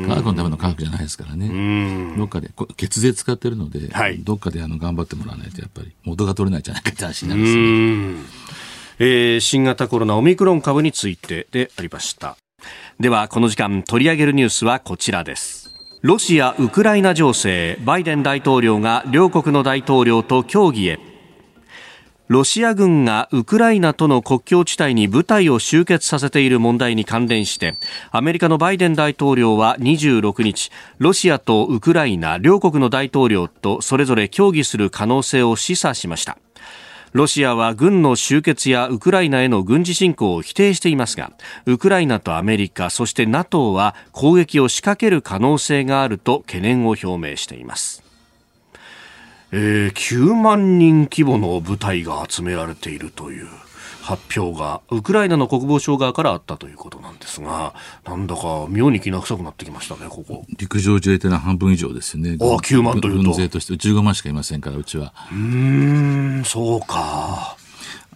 [0.07, 2.15] 科学のための科学じゃないですからね。
[2.17, 8.43] どっかで、血税使ってるので、はい、どっかであの頑張ってもらわないと、やっぱり元が取れないじゃないかって話になるんですね。
[8.99, 12.37] えー、新型コロナオミクロン株についてでありました。
[13.01, 15.75] では、この時間取り上げるニュースはこちらです。
[16.03, 21.12] ロシア・ウクライナ情勢、バイデン大統領が両国の大統領と協議へ。
[22.33, 27.77] ロシア軍がウクライナとの国境地帯に部隊を集結させている問題に関連して
[28.11, 36.39] アメリカのバイデン大統領は26日ロシアとウクライナ両国の大統領とそれぞれ協議する可能性を示唆しました。
[37.13, 41.33] ロシアは軍の集結やウクライナへの軍事侵攻を否定していますが
[41.67, 48.02] ウクライナとアメリカそして NATO は攻撃を仕掛ける可能性があると懸念を表明しています。
[49.53, 53.47] えー、9万人規模の部隊が集められているという
[54.03, 60.45] 発表がウクライナの国防省側からあったということなんですがなんだか妙にきな臭くなってきましたねここ。
[60.59, 62.37] 陸上自衛隊の半分以上ですよね。
[62.41, 63.23] ああ9万というと。
[63.23, 63.75] 軍勢として。
[63.75, 65.13] 15万しかいませんからうちは。
[65.31, 67.57] うんそうか。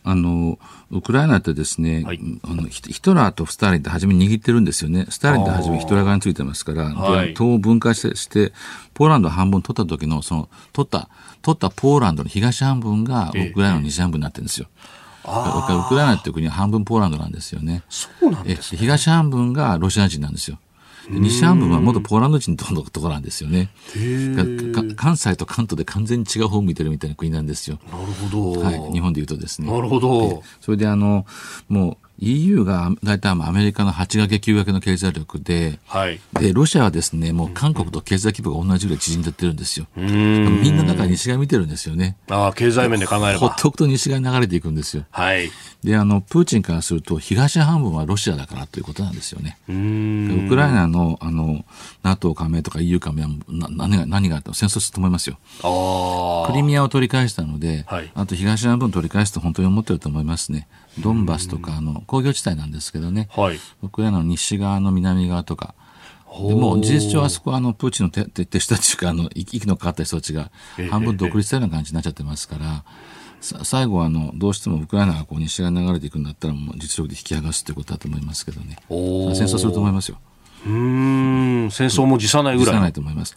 [0.02, 0.58] あの
[0.90, 5.06] ウクライナってですね、はい、あのヒトラーとスターリンって初め握ってるんですよね。
[5.08, 8.52] スターリンって初めヒトラー側についてますから、はい、党を分解して、
[8.94, 11.08] ポーランド半分取った時の、その、取った、
[11.42, 14.68] 取ったポーランドの東半分がウクライナの西半分になってるんですよ。
[15.26, 17.82] ええ、ウクライナっていう国は半分ポーランドなんですよね。
[17.88, 20.58] そうなんです、ね、東半分がロシア人なんですよ。
[21.08, 23.70] 西半分は元ポーランド人のところなんですよね。
[24.96, 27.78] 関西と関東で完全に違う方を向いてるみたいな国なんですよ。
[27.90, 28.60] なるほど。
[28.60, 28.92] はい。
[28.92, 29.70] 日本で言うとですね。
[29.70, 30.42] なるほど。
[30.60, 31.26] それであの、
[31.68, 39.86] もう EU が大体アメリカの8掛け9掛けの経済力で、はい、でロシアはですねもう韓国と経済規模が同じぐらい縮んでってるんですよ。
[39.96, 42.16] みんなだから西側見てるんですよね。
[42.28, 43.38] ああ経済面で考えれば。
[43.38, 45.04] ほっとくと西側に流れていくんですよ。
[45.10, 45.50] はい、
[45.84, 49.58] であのプーチンからすると東半分はロシアだからということなんですよね。
[49.68, 51.64] ウクライナのあの
[52.02, 55.38] NATO 加盟とか EU 加盟は何が何があった戦争すると思いますよ。
[56.46, 60.66] クリミアを取り返したので、はい、あと東半分取り返すと本当に思ってると思いますね。
[60.98, 65.74] ドンバスとかあの工業地帯なんですけどね、はい、ウクライナの西側の南側とか、
[66.26, 70.50] でも事実上あそこはあのプーチンの手手下というかあの息のかかった人たちが
[70.90, 72.84] 半分独立したような感じになっちゃってますから、
[73.40, 78.96] 最後はあのどうしてもウクライナがこう西側に流れていくんだったらもう実力で引き剥がすということだと思いますけどね戦
[79.44, 80.18] 争すると思いますよ。
[80.66, 82.74] うん戦争も辞さないぐらい。
[82.74, 83.36] 辞さないと思います。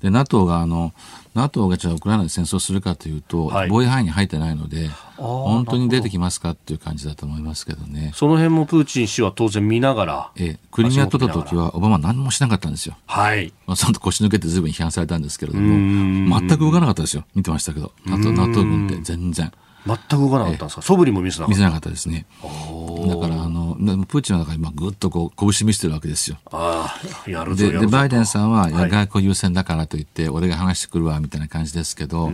[0.00, 0.92] で NATO があの
[1.34, 8.12] NATO がじゃあウクライナで戦争するかというと、はい、防衛範囲に入ってないので、本当に出てきますかっていう感じだと思いますけどね。
[8.14, 10.30] その辺もプーチン氏は当然見ながら。
[10.36, 12.96] えクリミア取った時はオバマ何もしなかったんですよ。
[13.06, 13.52] はい。
[13.66, 17.24] まあ、その腰抜けてずいぶん批判されたんですけれども、全く動かなかったですよ。
[17.34, 17.92] 見てましたけど。
[18.04, 19.52] NATO, NATO 軍って全然。
[19.86, 22.26] 全く動かなかったんですか、素振りも見せなかった見せなかったですね。
[22.42, 26.36] だからあの、プーチンは今、ぐっとこう拳見せてるわけですよ。
[26.52, 26.94] あ
[27.26, 32.30] あ、やるぞでで、バイデンさんは、いや外交優先だからといって、俺が話してくるわみたいな感じですけど、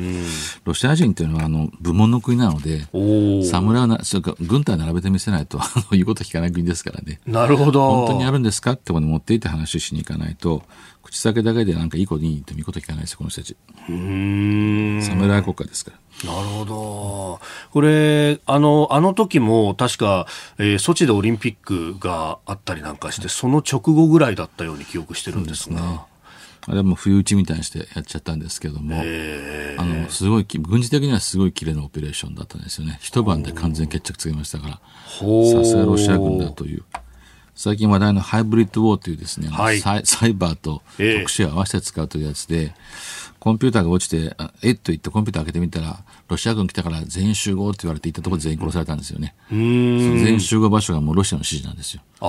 [0.65, 2.83] ロシア人というのはあの部門の国なので、
[3.45, 5.59] 侍はな、それか軍隊並べてみせないと、
[5.93, 7.21] 言うこと聞かない国ですからね。
[7.27, 7.89] なるほど。
[7.89, 8.73] 本当にやるんですか？
[8.73, 10.63] ってこに持っていって話しに行かないと、
[11.09, 13.57] 口先だけでなんかいい子にいいって見こと聞かないですよ、この人たち。
[13.87, 15.93] 侍国家ですか
[16.25, 16.33] ら。
[16.33, 17.41] なるほど。
[17.71, 20.27] これ、あの、あの時も確か、
[20.59, 25.81] えー、ソチでオリンピックがあったりなんかして、その直後ぐらいだったように記憶してるんですが。
[25.81, 26.01] ね、
[26.67, 29.01] あれはもう不意打ちみたいにしてやっちゃったんですけども、
[29.79, 32.99] あの、すごい、軍事的にはすごい綺麗なオペレーションだったんですよね。
[33.01, 36.85] 一晩で完全決着つけましたから、さすがロシア軍だという。
[37.59, 39.81] 最近話題のハイブリッドウォーというですね、はい。
[39.81, 42.73] サイサイバーと特殊を合わせて使うというやつで、
[43.49, 49.35] コンピューターが落ちて、あえっと言ってコンピューター開けてみたら、ロシア軍来たから全員集合って言われて行ったところで全員殺されたんですよね。
[49.51, 52.03] 全員集合場所がもうロシアの指示なんですよ。
[52.21, 52.29] ああ、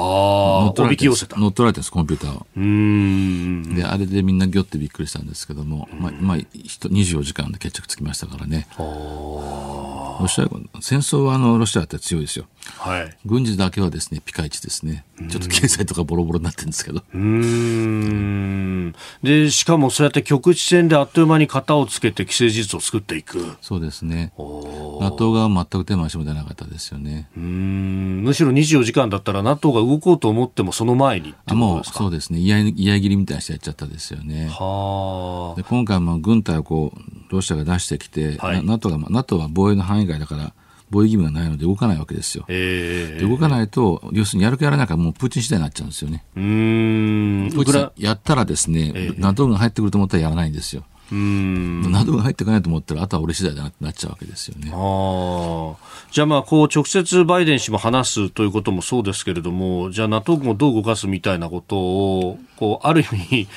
[0.64, 1.06] 乗っ取おられて。
[1.06, 2.48] 乗っ取られてるんです、コンピューターを。
[2.56, 3.76] うーん。
[3.76, 8.66] で、あれでみんなギョってびっくりしたんですけども、まあ、まあ、ひと24時間で決着つきましたからね。
[8.78, 12.46] ロシア軍、戦争はあの、ロシアって強いですよ。
[12.78, 13.18] はい。
[13.26, 15.06] 軍事だけはですね、ピカイチですね。
[15.30, 17.04] ちょっと経済とかボロボロになってるんですけど。
[17.14, 18.96] うーん。
[19.24, 23.40] で、しかもそうやって局地戦であっという間に型をつけて既成事実を作っていく。
[23.40, 24.32] うそうですね。
[24.38, 27.28] NATO 側は全く手回しも出なかったですよね。
[27.38, 28.22] ーん。
[28.24, 32.00] むしろ24時間だったら NATO が動こうと思ってもその前にってもうですか？
[32.00, 32.40] そうですね。
[32.40, 34.48] 嫌い切りみたいにしてやっちゃったですよね。
[34.50, 40.54] はで今回も軍隊をこうロシアが出してきて、はいな NATO が NATO は防衛の範囲外だから
[40.92, 42.46] 防衛義務がないので動かないわけですよ。
[42.48, 46.24] ええで動かないと、要するにやるかやらないかもうプーチン次第になっちゃうんですよね。
[46.36, 47.50] うーん。
[47.52, 50.84] プーチンウクラやったらですね、NATO が入ってくると思ったらやらないんですよ。
[51.12, 51.92] うーん。
[51.92, 54.72] NATO が入ってこないと思ったら、あとは俺次第だなってなっちゃうわけですよね。
[54.74, 55.76] ああ。
[56.12, 63.48] じゃあまあ、こう、直接バイデン氏も話すということもそうですけれども、じゃあ NATO 軍をどう動かすみたいなことを、こう、ある意味、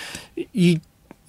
[0.55, 0.81] い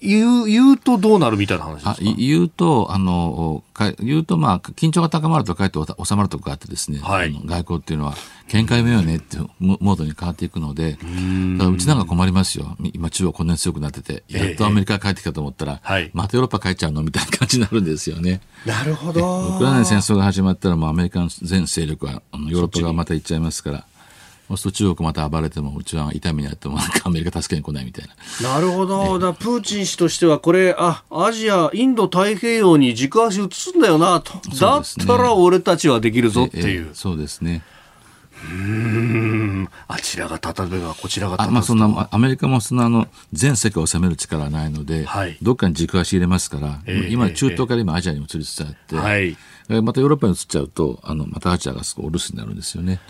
[0.04, 1.96] 言う、言うとどうなるみたいな話ですか？
[2.16, 8.14] 言うと、あの、か言うと、まあ、緊張が高まるとかえって収まるとかあってですね、はい外交っていうのは、
[8.48, 12.76] 見解めようねっていうモモードに変わっていくので、うちなんか困りますよ。
[12.92, 18.40] 今、中国こんなに強くなってて、やっとアメリカが帰ってきたと思ったら、はいまたヨーロッパ帰っちゃうのみたいな感じになるんですよね。
[18.66, 19.56] なるほウど。
[19.58, 23.86] クライナの戦争が始まったら、もうアメリカの全勢力は、ヨーロッパ側また行っちゃいますから、
[24.48, 28.08] そうすると中国また暴れても、うちは痛みになっても、なんかアメリカ助けに来ないみたい
[28.42, 28.54] な。
[28.54, 29.18] なるほど。
[29.18, 34.34] だプーチン氏としては、これ、あ、アジア、インド太平洋に軸足移すんだよな、と。
[34.60, 36.90] だったら俺たちはできるぞっていええう。
[36.92, 37.62] そうですね。
[38.42, 39.68] うん。
[39.88, 49.36] あちらが立てば、こちらが立あてまあそんなあアメリカもそんなあの全世界を治める力はないので、はいどっかに軸足入れますから、ええ今、中東から今、アジアに移りつつあって、はい。
[49.70, 53.00] えまたヨーロッパに移っちゃうと、あのまたアジアがすごいお留守になるんですよね。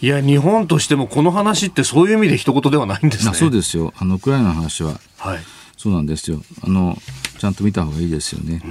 [0.00, 3.26] いや、日本としてもこの話ってそういう意味で一言ではないんですね。
[3.26, 5.38] まあ、そうですよあの、ウクライナの話は、はい。
[5.76, 6.96] そうなんですよあの、
[7.38, 8.62] ちゃんと見た方がいいですよね。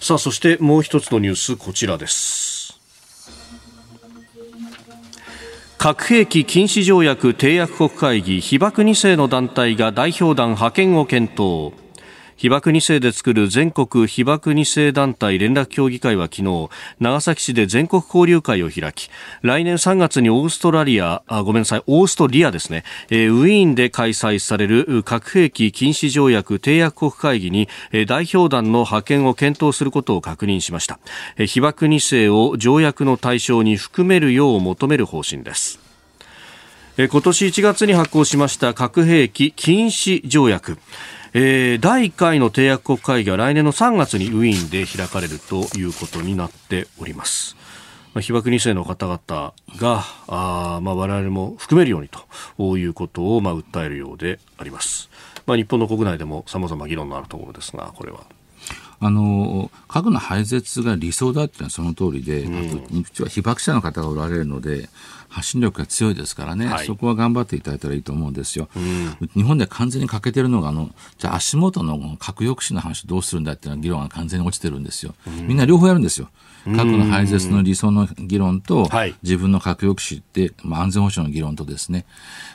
[0.00, 2.57] さあ、そしてもう一つのニュース、こちらです。
[5.78, 11.72] 核兵器禁止条約締約国会議被爆2世の団体が代表団派遣を検討。
[12.38, 16.68] 被爆2世で作る全国被爆2世団体連絡協議会は昨日、
[17.00, 19.10] 長崎市で全国交流会を開き、
[19.42, 31.00] 来年3月にオーストラリア、あごめんなさい、オーストリアですね、えーウィーンで開催される核兵器禁止条約締約国会議に、えー代表団の派遣を検討することを確認しました。
[31.38, 35.80] えー被爆2世を条約の対象に含めるよう求める方針です。
[36.98, 40.78] 今年1月に発行しました核兵器禁止条約。
[41.34, 47.54] えー第1回の締約国会議は来年の3月にウィーンで開かれるということになっております。
[48.14, 49.18] まあ被爆2世の方々
[49.76, 55.10] が、あーまあ、我々も含めるようにということを、まあ、訴えるようであります。
[55.46, 58.20] まあ、日本の国内でも様々議論のあるところですが、これは。
[59.00, 64.88] あの核の廃絶が理想だっていうのはその通りで、うちは被爆者の方がおられるので、
[65.28, 68.68] 発信力が強いですからね、はいそこは頑張っていただいたらいいと思うんですよ。
[69.34, 75.14] 日本で完全に欠けてるのが、あのじゃあ足元の核抑止の話どうするんだっていうのは議論が完全に落ちてるんですよ。
[75.26, 76.28] みんな両方やるんですよ。
[76.76, 82.06] 核の廃絶の理想の議論と、はい自分の核抑止って、まあ、安全保障の議論とですね、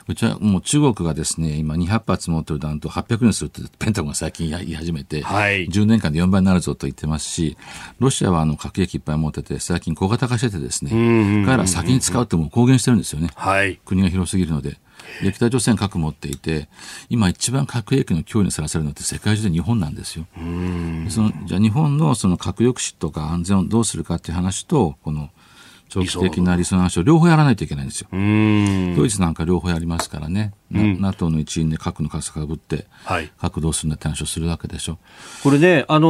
[0.08, 7.56] うちはもう中国がですね、今200発持ってる弾頭800にするってペンタゴンが最近言い始めて、はい10年間で4倍になるぞと言ってますし、
[7.98, 10.90] ロシアはあの核兵器いっぱい持ってて、最近小型化しててですね、
[11.44, 13.28] 彼らは先に使うってもう公言してるんですよね。
[13.34, 13.78] はい。
[13.84, 14.78] 国が広すぎるので。
[15.22, 16.68] で北朝鮮核持っていて、
[17.08, 20.26] 今一番核兵器の脅威にさらされるのって世界中で日本なんですよ。
[20.34, 25.30] でそのじゃあ日本のその核抑止とか安全をどうするかっていう話と、この
[25.88, 28.08] 長期的な理想の話を両方やらないといけないんですよ。
[28.10, 30.52] ドイツなんか両方やりますからね。
[30.74, 33.30] な NATO の一員で核の傘かぶって、はい。
[33.40, 34.98] 核どうするんだって話をするわけでしょ。
[35.42, 36.08] これね、あの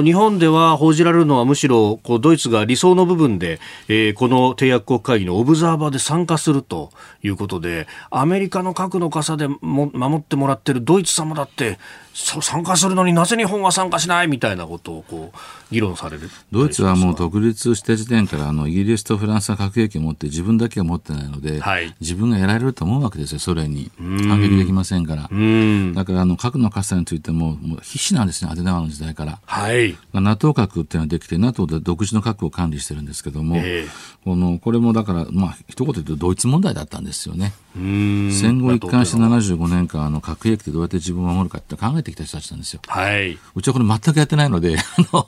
[0.00, 6.90] ー日本では報じられるのはむしろこうドイツが理想の部分で、えーこの締約国会議のオブザーバーで参加すると
[7.22, 11.78] いうことでアメリカの核の傘でも守ってもらってるドイツ様だって
[12.14, 14.28] 参加するのになぜ日本は参加しない？
[14.28, 15.38] みたいなことをこう
[15.70, 23.90] 議論されるドイツはもう独立した時点からあのイギリスとフランスは核兵器を持って自分だけは持ってないので、はい自分がやられると思うわけですよ、ソ連に。
[24.28, 25.28] 反撃できませんから。
[25.30, 25.94] うん。
[25.94, 29.38] だから、あの、核の傘についても、もう必死なんですね、アデナワの時代から。
[29.44, 29.96] はい。
[30.12, 37.52] NATO 核っていうのができて、NATO で独自の核を管理してるんですけども、ええこの、これもだから、まあ、一言で言うとドイツ問題だったんですよね。
[37.76, 38.32] うん。
[38.32, 42.80] 戦後一貫して75年間、あの、核兵器でどうやって自分を守るかって考えてきた人たちなんですよ。
[42.88, 43.38] はい。
[43.54, 45.22] うちはこれ全くやってないので、 あの、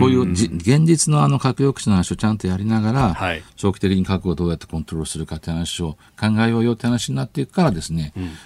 [0.00, 8.03] こういうじ現実のあの核抑止の話をちゃんとやりながら、はい長期的に核をどうやってコントロールするかって話を考えようよって話になっていくからですね、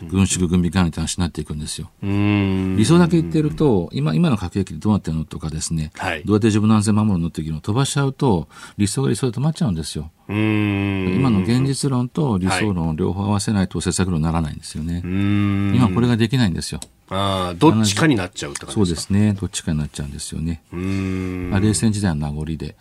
[0.08, 1.90] 軍縮軍備管理って話になっていくんですよ。
[2.02, 2.76] うん。
[2.76, 10.10] 理想だけ言ってると、今、今の核兵器でどうなってるのとかですね、はいどうやって自分の安全を守るのっていうのを飛ばしちゃうと、理想が理想で止まっちゃうんですよ。
[10.28, 11.14] うん。
[11.16, 15.02] 今の現実論と理想論を両方合わせないと政策論にならないんですよね。
[15.04, 15.72] うん。
[15.74, 16.80] 今これができないんですよ。
[17.10, 19.32] ああ、どっちかになっちゃうそうですすね。
[19.32, 20.62] どっちかになっちゃうんですよね。
[20.72, 22.76] 冷戦時代の名残で、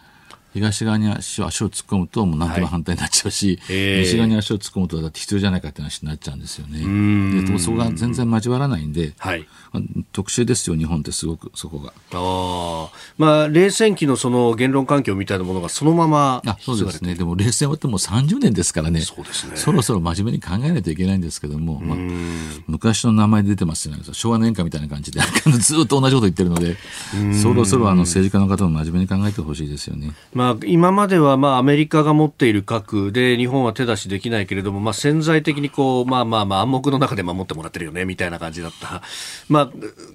[0.54, 6.84] 東側に足を足を突っ込むと、もう何でも反対になっちゃうし、ええ西側に足を突っ込むと、だって必要じゃないかって話になっちゃうんですよね。
[6.84, 9.46] んで、そこが全然交わらないんで、はい。
[9.72, 11.94] まあ特殊ですよ、日本ってすごく、そこが。
[12.14, 12.98] ああ。
[13.18, 16.42] まあ、冷戦期のその言論環境みたいなものがそのまま。
[16.46, 17.16] あそうですね。
[17.16, 19.02] でも冷戦終わってもう30年ですからね。
[19.02, 21.98] そうですねそろそろ真面目に考えないといけないんですけども、まあ、
[22.68, 24.04] 昔の名前出てますよね。
[24.12, 25.20] 昭和年間みたいな感じで、
[25.60, 26.78] ずっと同じこと言ってるので、
[27.42, 30.14] そろそろあの政治家の方も真面目に考えてほしいですよね。
[30.38, 39.02] まあ、今まではまあアメリカが持っている核で日本は手出しできないけれども、まあ、潜在的にこう、まあまあまあ暗黙の中で守ってもらってるよねみたいな感じだった、
[39.50, 39.72] まあ、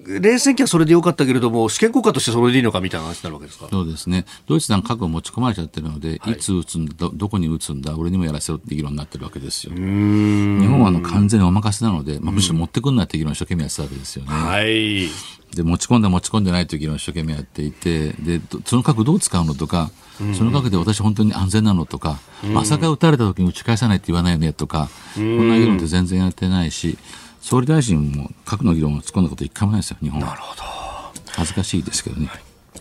[0.07, 3.67] 冷戦期はそれでよかったけれども、主権国家としてそれでいいのかみたいな話になるわけですか？
[3.69, 4.25] そうですね。
[4.47, 9.73] ドイツなんか核を持ち込まれちゃってるので、い、つ撃つんだど、どこに撃つんだ、俺にもやらせろって議論になってるわけですよ。
[9.73, 14.31] 日本はあの完全にお任せなので、まあ、むしろ持ってくんなって議論を一生懸命やってたわけですよね。
[14.31, 15.09] はい。
[15.55, 19.91] で、持ち込んだ持ち込んでないという議論を一生懸命やっていて、で、どその核どう使うのとか、
[20.35, 22.19] その核で私本当に安全なのとか、
[22.53, 26.97] まさか撃たれた時に撃ち返さないって言わないよねとか、こんな議論って全然やってないし、
[27.41, 30.27] 総理大臣も核の議論を突っ込んだこと一回もないですよ、日本は。
[30.27, 30.63] なるほど。
[31.31, 32.29] 恥ずかしいですけどね。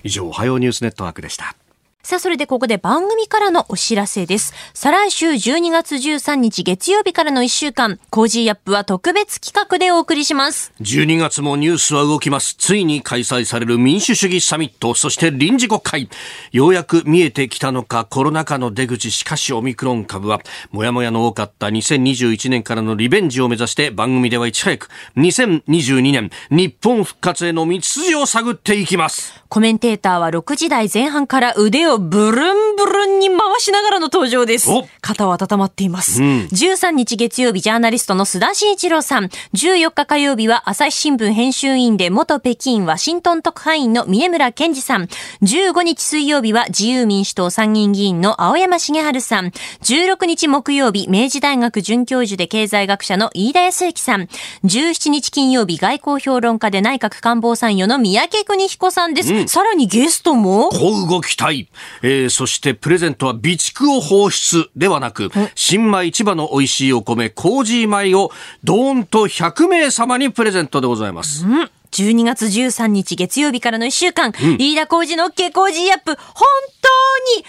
[0.05, 1.57] 以上、おはようニュースネットワークでした。
[2.05, 4.53] さあ、それでここで番組からのお知らせです。
[4.75, 10.73] 再来週12月13日月曜日からの1週間、 Cozy up は特別企画でお送りします。
[10.81, 12.57] 12月もニュースは動きます。
[12.59, 16.09] ついに開催される民主主義サミット、そして臨時国会。
[16.51, 19.13] ようやく見えてきたのか、コロナ禍の出口。
[19.13, 20.41] しかしオミクロン株は、
[20.73, 24.89] もやもやの多かった2021年からのリベンジを目指して番組ではいち早く、
[25.19, 29.41] 2022年、日本復活への道筋を探っていきます。
[29.49, 34.87] コメンテーターは6時台前半から腕をブルンブルンに回しながらの登場ですお。
[35.01, 36.23] 肩は温まっています。
[36.23, 39.31] 13日月曜日ジャーナリストの須田慎一郎さん。
[39.55, 45.09] 14日火曜日は朝日新聞編集員で元北京ワシントン特派員の峰村健二さん。
[45.43, 49.47] 15日水曜日は自由民主党参議院議員の青山茂春さん。
[49.83, 54.29] 16日木曜日明治大学准教授で経済学者の飯田康之さん。
[54.65, 59.49] 17日金曜日外交評論家で内閣官房参与の三宅邦彦さんです。
[59.49, 61.69] さらにゲストもこうご期待。
[62.03, 68.31] えー、そしてプレゼントは備蓄を放出ではなく、新米千葉の美味しいお米、コージー米を
[68.65, 71.45] ドーンと100名様にプレゼントでございます。
[71.93, 76.47] 12月13日月曜日からの1週間、飯田浩二の OK 工事アップ、本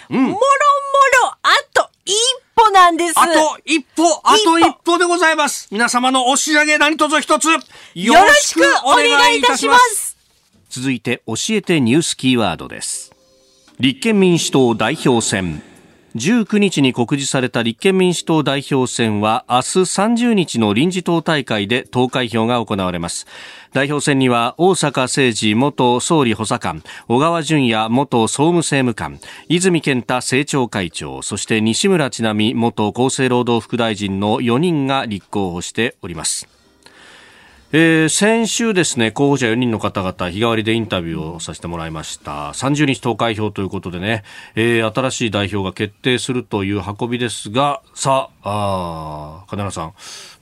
[0.10, 0.42] 当に、もろもろ、
[1.42, 2.14] あと一
[2.56, 3.14] 歩なんです。
[3.18, 5.70] あと一歩、あと一歩でございます。
[5.72, 7.60] 皆様のお仕上げ何卒一つ、よ
[7.96, 10.14] よろしくお願いいたします。
[10.74, 13.13] 続いて教えてニュースキーワードです
[13.84, 15.62] 立憲民主党代表選。
[16.16, 23.28] 19日に告示された立憲民主党代表選は明日30日の臨時党大会で投開票が行われます。
[23.74, 29.20] 代表選には大阪誠二元総理補佐官小川淳也元総務政務官
[29.50, 36.63] 泉健太政調会長そして西村智奈美元厚生労働副大臣の4人が立候補しております。
[37.76, 42.50] えー先週ですね、候補者4人の方々、日替わりでインタビューをさせてもらいました。
[42.52, 49.94] 30日投開票ということでね、えー新しい代表が決定するという運びですが、さあ、金原さん、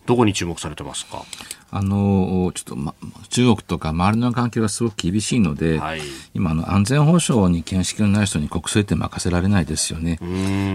[0.05, 1.23] どこに注目されてますか？
[1.71, 2.93] あの、ちょっと、ま、
[3.29, 6.01] 中国とか周りの関係はすごく厳しいので、はい
[6.33, 10.17] 今あの安全保障に見識のない人に国政って任せられないですよね。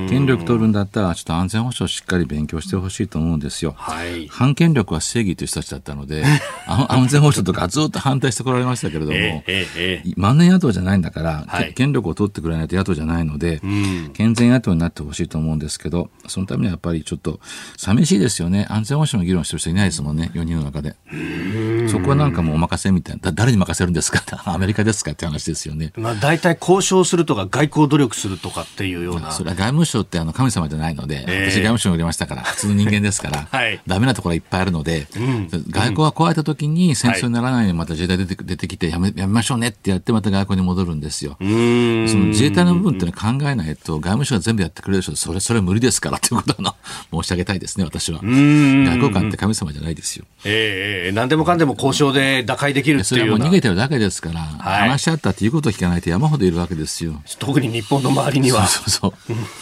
[0.09, 3.74] 権力取るんだったら、ちょっと安全保障しっかり勉強してほしいと思うんですよ。
[3.76, 4.28] はい。
[4.28, 6.24] 反権力は正義という人たちだったので、
[6.66, 17.40] あ安全保障とかずっと反対してこられましたけれども、えーえ万年野党じゃないんだから、はい権力を取ってくれないと野党じゃないので、ん健全野党になってほしいと思うんですけど、そのためにはやっぱりちょっと
[17.76, 18.66] 寂しいですよね。
[18.68, 20.86] 安全保障の議論してる人いないですもんね、4人の中で。
[20.87, 21.56] で。
[21.99, 24.22] そこはなんかもうお任せみたいな、誰に任せるんですか？
[24.44, 25.12] アメリカですか？
[25.12, 25.92] って話ですよね。
[25.97, 29.30] まあ、大体交渉するとか外交努力するとかっていうような。
[29.32, 41.36] それは外務省ってあの神様じゃないので、えー、私外務省におりましたから、普通の人間ですから、 はい、ダメなところはいっぱいあるので、うん、外交が壊れた時に戦争にならないようにまた自衛隊出て出てきてやめやめましょうねってやってまた外交に戻るんですよ。
[41.40, 46.74] その自衛隊の部分っていうのは考えないと外務省は全部やってくれるでしょそれそれは無理ですからということの
[47.12, 48.20] 申し上げたいですね私は。
[48.22, 50.24] 外交官って神様じゃないですよ。
[50.44, 57.22] ええー、何でもかんでも交渉で打開できるっていうそれはもう逃げてるだけですから、はい、話し合ったっていうことを聞かないと山ほどいるわけですよ。
[57.39, 58.66] 特に日本の周りには。
[58.66, 59.11] そうそう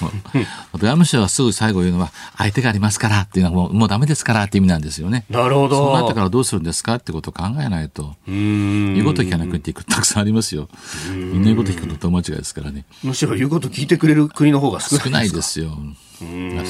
[0.00, 0.10] そう。
[0.72, 5.24] 外務省はすぐ最後言うのは相手がありますからっていうのはもうもうダメですからって意味なんですよね。
[5.28, 5.76] なるほど。
[5.76, 8.14] そうなったからどうするんですかってことを考えないと。
[8.26, 10.68] 言うこと聞かなくていくたくさんありますよ。
[11.10, 12.84] みんな言うこと聞くのと間違いですからね。
[13.02, 15.76] むしろ言うこと聞いてくれる国の方が少ないですよ。
[16.18, 16.28] そう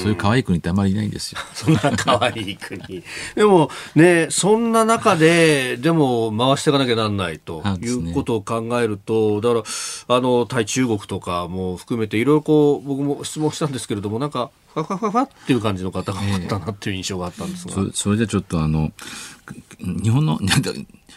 [0.09, 1.41] いう可愛い国ってあんまりいないんですよ。
[1.53, 3.03] そんな可愛い国。
[3.35, 9.63] でもね、そんな中で、でも回していかなきゃなんないということを考えると、だか
[10.09, 17.75] ら、あの、対中国とかも含めて、いろいろこう、僕も質問したんですけれども、なんか、ファファファファっていう感じの方があったなっていう印象があったんですが。
[17.75, 18.93] えー、それでちょっとあの、
[20.03, 20.39] 日本の、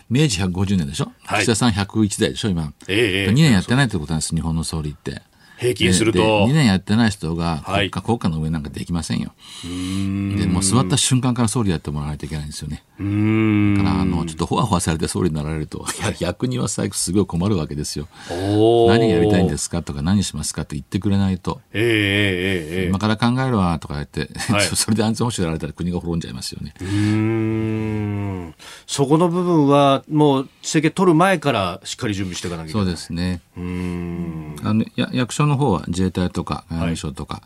[0.10, 2.72] 明治150年でしょ、はい、岸田さん101代でしょ、今。
[2.88, 5.22] えー、2年やってないってことなんです、日本の総理って。
[5.58, 6.20] 平均すると。
[6.20, 9.34] 2年やってない人が国家、国家の上なんかできませんよ。
[9.64, 12.84] で、もう座った瞬間から総理やってもらわないといけないんですよね。
[12.98, 15.86] だから、あの、ちょっとほわほわされて総理になられると、
[16.20, 18.08] 役人は最後すごい困るわけですよ。
[18.30, 21.62] 何やりたいんですかとか何しますかって言ってくれないと。
[21.74, 26.74] えー、えー、えー、今から考えるわとか言って、はい、 それで安全保障やられたら国が滅んじゃいますよね。
[26.82, 28.54] うん
[28.86, 32.86] そこの部分はもう政権取る前からしっかり準備していかなきゃいけない。
[32.86, 33.42] そうですね。
[33.58, 34.56] うん。
[34.64, 37.44] あのや役所の方は自衛隊とか外務省とか、はい、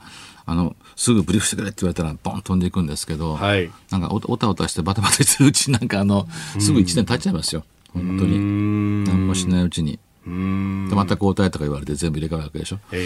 [0.48, 6.28] あのすぐブリーフしてくれって言われたらボン飛んでいくんですけど、はい、なんかおおたおたしてバタバタしてるうちになんかあの
[6.60, 7.64] すぐ1年経っちゃいますよ。
[7.94, 9.06] 本当に。
[9.06, 10.00] 何もしないうちに。
[10.24, 13.00] でまた交代とか言われて全部入れ替わるわけでしょ、えー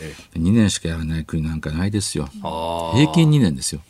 [0.00, 2.28] えー、2年しかやらない国なんかないですよ。
[2.94, 3.80] 平均2年ですよ。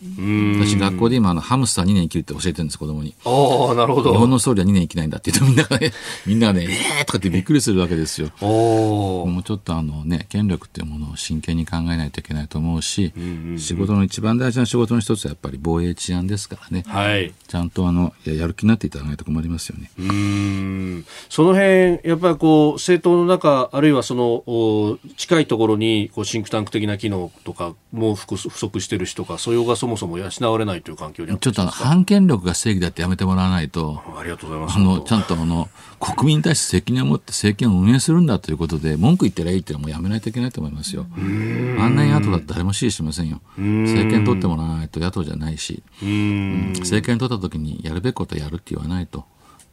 [0.58, 3.14] 私学校で今あのハムスター2年生きるって教えてるんです子供に。
[3.24, 4.12] あなるほど。
[4.12, 5.92] 日本の総理は2年生きないんだって言うとみんながね
[6.26, 8.30] みんながねえーとかってびっくりするわけですよ。
[8.40, 13.12] もうちょっとあのね権力っていうものを真剣に考えないといけないと思うし、
[13.58, 19.90] 仕事の一番大事な仕事の一つはやっぱり防衛治安ですからね、はい、ちゃんとあのやる気になっていただかないと困りますよね。
[19.98, 21.04] うん。
[21.28, 34.76] その辺やっぱりこう政党の中、あるいはその近いところにこうシンクタンク的な機能とかも不足している人か、素養がそもそも養われないという環境にちょっと反権力が正義だってやめてもらわないと、ありがとうございます。
[34.76, 41.06] あのちゃんとあの国民に対して責任を持って政権を運営するんだということで、文句言ってりゃいいっていうのはもうやめないといけないと思いますよ。
[41.16, 43.40] あんなに野党だって誰も支持しませんよ。
[43.56, 49.24] 政権取ってもらわないと野党じゃないし、政権取った時にやるべきことやるって言わないと。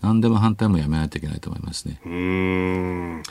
[0.01, 1.99] 何でも反対もやめないといけないと思いますね。
[2.05, 3.23] うん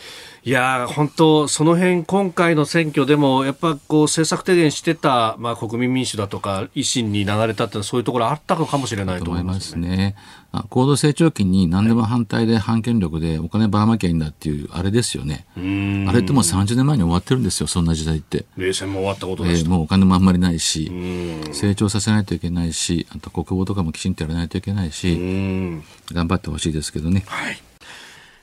[0.45, 10.15] いや本当、その辺今回の選挙でも、やっぱこう政策提言してた、まあ、国民民主だとか、維新に流れたってそういうところあったのかもしれないと思いますね。
[10.53, 15.47] すね高度成長期に何でも反対で反権力でお金ばらまきゃいいんだっていう、あれですよね。
[15.57, 18.45] あれってもう30年前に終わってるんですよ、そんな時代って。
[18.57, 20.91] 冷戦も終わったことです、えー、もうお金もあんまりないし、
[21.53, 25.17] 成長させないといけないし、あと国防とかもきちんとやらないといけないし、
[26.13, 27.25] 頑張ってほしいですけどね。
[27.27, 27.63] はい。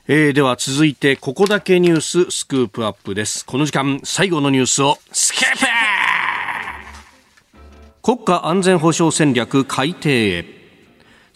[0.08, 3.44] えー、では続いてここだけニューススクープアップです。
[3.44, 5.66] この時間最後のニュースをスキープ。
[8.02, 10.55] 国家安全保障戦略改定へ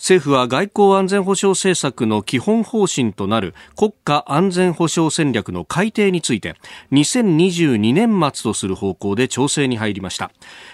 [0.00, 6.56] 政府は外交安全保障政策の基本方針となる国家安全保障戦略の改定について
[6.90, 10.32] 2022年末とする方向で調整に入りました。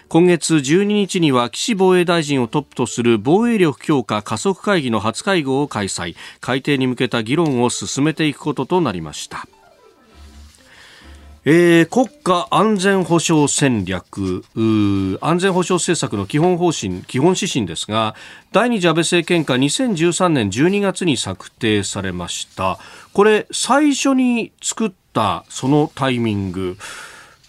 [0.09, 6.15] 今月12日には岸防衛大臣をトップとする防衛力強化加速会議の初会合を開催。
[6.41, 9.49] 改定に向けた議論を進めていくこととなりました。
[11.49, 14.43] えー、国家安全保障戦略。
[15.21, 18.17] 安全保障政策の基本方針基本指針ですが
[18.51, 22.81] 第二次安倍政権下2013年12月に策定されました。
[23.13, 26.77] これ最初に作ったそのタイミング。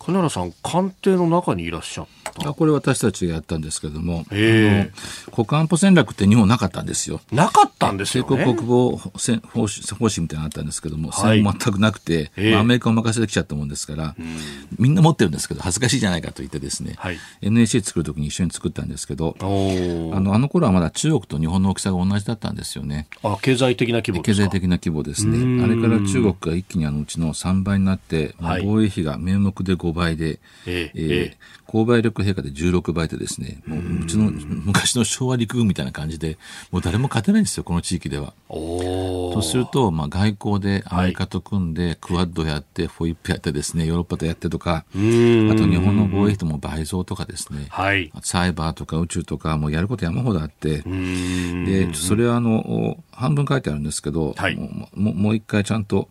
[0.07, 2.49] 金原さん官邸の中にいらっしゃった。
[2.49, 4.89] あこれ私たちがやったんですけども、え。
[5.27, 7.19] ー、国安保戦略って日本なかったんですよ。
[7.29, 9.67] なかったんですよ、ね、国防方針方
[10.07, 14.37] 針みたいなのあったんですけども、はい、全くなくて、えー、まあ、アメリカを任せてきちゃったもんですから、うん、
[14.79, 23.07] みんな持ってるんですけど、恥ずかしいじゃないかと言ってですね、はい、NAC 作るときに一緒に作ったんですけど、あのあの頃はまだ中国と日本の大きさが同じだったんですよね。
[23.23, 25.61] あ経済的な規模経済的な規模ですね。
[25.65, 36.37] あれから中国が一気にあのうちの3倍になって、防衛費が名目で5倍で、えー、えー、購買力陛下で16倍でですね、もううちの昔の昭和陸軍みたいな感じで、
[36.71, 38.33] もう誰も勝てないんですよ、この地域では。
[38.47, 56.07] とすると、まあ、外交でアメリカと組んで、クワッドやって、フォイップやってですね、ヨーロッパとやってとか、あと日本の防衛費も倍増とかですね、はい、サイバーとか宇宙とか、もうやること山ほどあって、で、それはあの、半分書いてあるんですけど、はい、もうもう一回ちゃんと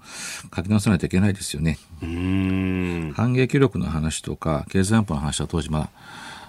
[0.54, 1.78] 書き直さないといけないですよね。
[2.00, 5.90] 反撃力の話とか、経済安保の話は当時まだ、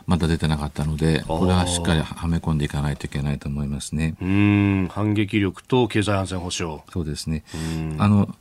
[0.07, 4.15] まだ出てなかったので、これはしっかりはめ込んでいかないといけないと思いますね。
[4.89, 6.81] 反撃力と経済安全保障。
[6.91, 7.43] そうですね。
[7.99, 8.33] あの、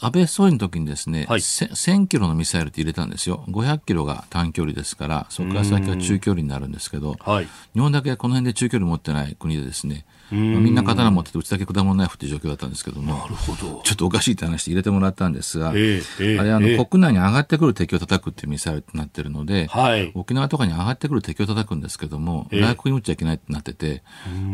[0.00, 3.44] 安倍総理の時にですね、はい、1000キロのミサイルって入れたんですよ。
[3.48, 13.82] 500キロが短距離ですから、そこから先は中距離になるんですけど、はい、日本だけこの辺で中距離持ってない国でですね、みんな刀持ってて、うちだけ果物ナイフっていう状況だったんですけども、なるほど。
[13.84, 24.02] ちょっとおかしいって話で入れてもらったんですが、えーえー、あれあの、えー、国内に上がってくる敵を叩くっていうミサイルになってるので、はい、沖縄とかに上がってくる敵を叩くんですけども、外国に撃っちゃいけないってなってて、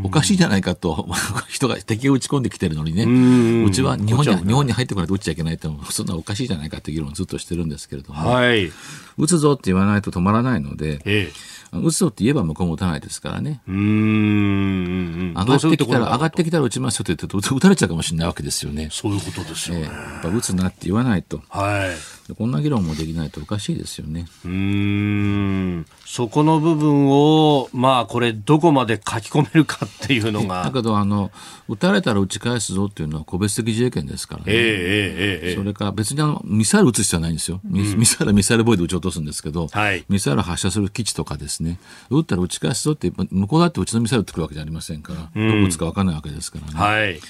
[0.03, 1.09] おかしいじゃないかと、
[1.49, 3.05] 人 が敵を撃ち込んできてるのにね、
[3.64, 8.70] うちは日本に日本に入ってこないと撃っちゃいけないって、そんなおかしいじゃないかって議論をずっとしてるんですけれども、はい、
[9.16, 13.60] 撃つぞって言わないと止まらないので、えー打つぞって言えば向こうも打たないですからね。
[13.68, 18.88] うん上がってきたら、上がってきたら打ちますよって言って打たれちゃうかもしれないわけですよね。
[18.90, 19.82] そういうことですよね。
[19.82, 21.42] えー、やっぱ打つなって言わないと。
[21.48, 22.17] はい。
[22.35, 24.26] こんな議論もできないとおかしいですよね。
[24.45, 25.87] うん。
[26.05, 30.62] そこの部分を、まあ、これ、どこまで書き込めるかっていうのが。
[30.64, 31.31] だけど、あの、
[31.68, 34.47] 撃たれたら撃ち返すぞっていうのは個別的自衛権ですからね。
[34.49, 37.61] えー、えー、えー、それから別にあの、ミサイル撃つ必要はないんですよ。
[37.64, 41.79] ミミサイルはミサイルボーイで撃ち落とすんですけど、はい、ミサイル発射する基地とかですね、
[42.11, 46.79] 撃ったら撃ち返すぞって、向こうだってうちのミサイル撃ってくるわけじゃありませんから、どこ撃つか分からないわけですからね。
[46.79, 47.20] はい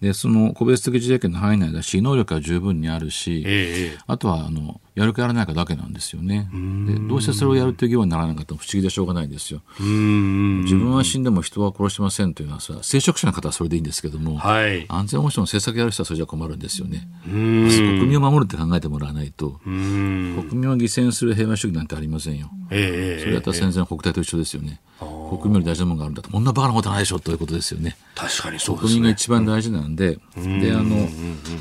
[0.00, 6.50] でその個別的自衛権の範囲内だし能力は十分にあるし、ええ、あとはあのやるかやらないかだけなんですよね。
[6.52, 9.60] でどうしてそれをやるという議論にならなかったら不思議でしょうがないんですよ。
[9.78, 17.08] 自分は死んでも人は殺しませんというのは聖職者の方はそれでいいんですけども、はい、安全保障の政策やる人はそれじゃ困るんですよね。
[17.24, 22.50] 国民を守るって考えてもらわないと国民を犠牲にする平和主義なんてありませんよ。
[22.70, 24.80] え、それだったら戦前国体と一緒ですよね。
[24.98, 27.96] 国民より大事なものがあるんだとこんなバカなことないでしょということですよね。
[28.14, 28.88] 確かにそうですね。
[28.88, 31.08] 国民が一番大事なんで、であの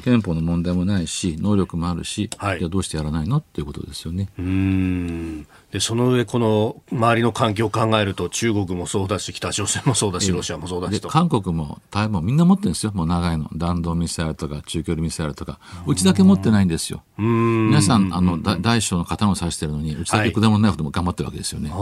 [0.04, 3.38] 憲法の問題もないし能力もあるし、はい、じゃどうしてやらないの？
[3.38, 4.30] っていうことですよね。
[4.38, 11.10] うんでその上、この周りの環境を考えると、中国もそうだし、北朝鮮もそうだし、ロシアもそうだしと。
[11.10, 13.50] 韓国も台湾もみんな持ってるんですよ、もう長いの。
[13.54, 15.60] 弾道ミサイルとか中距離ミサイルとか。
[15.86, 17.04] うちだけ持ってないんですよ。
[17.18, 21.70] 皆さん、あの、大小の刀を指してるのに、うちだけ果物ナイフでも頑張ってるわけですよね。
[21.70, 21.80] はい、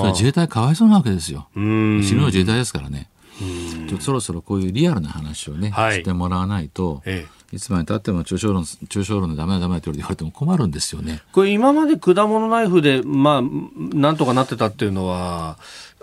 [0.00, 1.48] それ自衛隊かわいそうなわけですよ。
[1.54, 3.08] 死ぬの自衛隊ですからね。
[3.38, 11.22] ちょっとそろそろこういうリアルな話をね、はい、してもらわないと、ええ、いつまでたっても抽象論、抽象論でダメだダメだって言われても困るんですよね。
[11.32, 13.42] これ今まで果物ナイフで、まあ、
[13.96, 15.56] なんとかなってたっていうのは、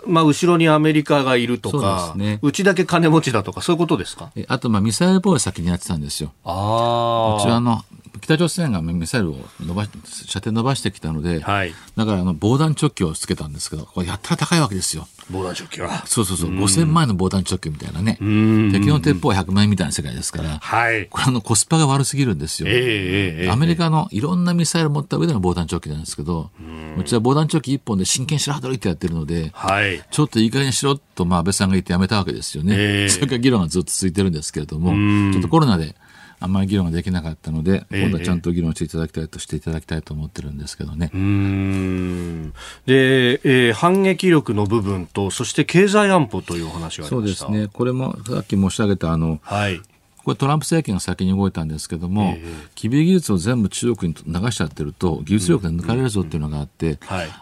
[0.06, 4.30] まあ、後ろにアメリカがいるとか、うね、うちだけ金持ちだとか、そういうことですか？
[4.48, 6.32] あと、まあ、ミサイル防衛先にやってたんですよ。
[6.44, 7.36] ああ。
[7.38, 7.84] うちはあの、
[8.20, 15.06] 北朝鮮がミサイルを伸ば射程伸ばしてきたので、はい、だからあの防弾チョッキをつけたんですけど、これやったら高いわけですよ。
[15.30, 16.06] 防弾チョッキは？
[16.06, 18.14] そうそうそう、5000万円の防弾チョッキみたいなね。
[18.14, 22.68] 敵の鉄砲は100万円みたいな世界ですから、はい、これあのコスパが悪すぎるんですよ。
[22.68, 26.50] えーえー、アメリカのいろんなミサイルを持った上での防弾チョッキなんですけど、
[26.96, 32.74] うちは防弾チョッキ1本で真剣白羽鳥ってやってるので、はい、ちょっといい加減にしろと、まあ、安倍さんが言ってやめたわけですよね。
[32.76, 34.92] えー、それから議論がずっと続いてるんですけれども、
[35.32, 35.96] ちょっとコロナで、
[36.38, 41.10] あんまり議論ができなかったので、今度はちゃんと議論していただきたいとしていただきたいと思ってるんですけどね。
[41.14, 42.52] うん。
[42.84, 47.44] で、えー、反撃力の部分と、そして経済安保というお話がありました。
[47.46, 49.80] そうですね、これもさっき申し上げたあの、はい、
[50.26, 56.98] これトランプ政権が先に動いたんですけども、えー、機微技術を全部中国に流しちゃってると、技術力で抜かれるぞっていうのがあって、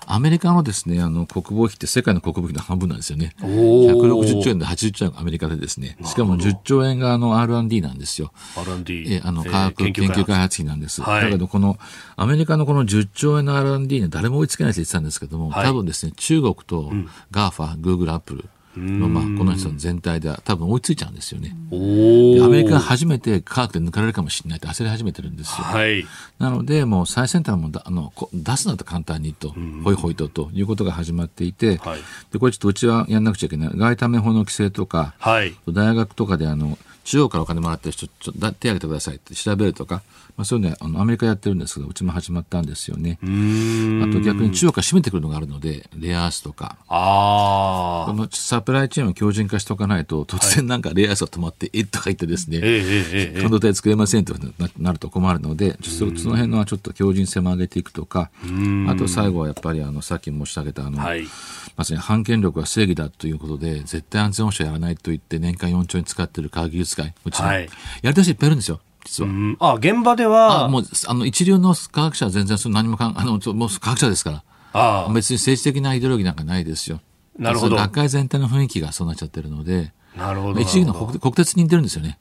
[0.06, 3.34] アメリカのですね、あの国防費って世界の国防費の半分なんですよね。
[3.40, 8.32] 160兆円で80兆円アメリカでですね、しかも10兆円があの R&D なんですよ。
[8.54, 9.14] R&D?
[9.14, 10.54] えあの科学研究開発。
[10.54, 11.00] 費なんです。
[11.02, 11.78] はい、だけどこの
[12.16, 16.92] アメリカのこの10兆円の R&D に誰も追いつけないと言ってたんですけども、多分ですね、中国と
[17.32, 18.44] GAFA、グーグル、アップル、
[18.76, 21.56] の、まあ、この人全体では多分追いついちゃうんですよね。
[21.70, 25.64] アメリカが初めて科学で抜かれるかもしれないと焦り始めてるんですよ。
[25.64, 26.06] はい、
[26.38, 32.00] なので、もう最先端もあの出すなと簡単にと、ほいほいとということが始まっていて、はい、
[32.32, 33.70] でこれちょっとうちはやんなくちゃいけない。
[33.74, 40.02] 外為法の規制とか、はい、大学とかであの、中央からお金もらってちょちょ手挙げてくださいって調べるとか、
[40.36, 43.18] まあ、そういうのはあのアメリカやってるんですけどうちも始まったんですよね。
[43.22, 43.24] あ
[44.12, 46.76] と逆に中央から占めてくるのがあるのでレアアースとか。
[46.88, 54.34] あこの札プライチェーンを強靭化しておかないと、突然なんかレアアイスが止まって、はい、えっとか言ってですね、ええ半導体作れませんと
[54.78, 58.30] なると困るので、その辺のはちょっと強靭性も上げていくとか、
[58.88, 61.26] あと最後はやっぱりあのさっき申し上げたあの、はい、
[61.76, 67.68] まさに反権力は正義だということで、絶対安全保障やらないと言って年間4兆円使ってる科学技術会、うちの、はい、
[68.02, 68.80] やりたい人いっぱいいるんですよ。
[69.04, 69.30] 実は。
[69.58, 70.64] あ、現場では。
[70.64, 74.42] あもう、あの、一流の科学者は全然そ何もかん、あの、もう科学者ですから。
[74.76, 77.00] あ別に政治的なイデオロギーなんかないですよ。
[77.38, 77.76] なるほど。
[77.76, 80.60] 学会全体の雰囲気がそうなっちゃってるので、なるほど。
[80.60, 82.18] 一時の国国鉄に似てるんですよね。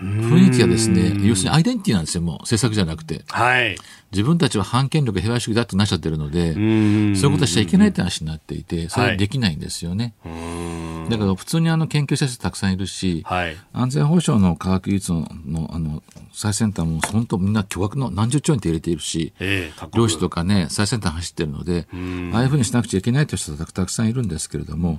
[0.00, 3.22] 雰囲気がですね、要するにアイデンティティなんですよ、もう政策じゃなくて。
[3.28, 3.76] はい。
[4.12, 10.14] 自分たちは反権力、平和主義だとなっちゃってるので、そういうことはしちゃいけないって話になっていて、それはできないんですよね。
[10.24, 21.86] はい、だから普通にあの研究者たちたくさんいるし、はい、安全保障の科学技術のあの最先端も本当みんな巨額の何十兆円って入れているし、えー、漁師とかね、最先端走ってるので、
[22.32, 24.98] ああいうふうにしなくちゃいけないという人がたくさんいるんですけれども、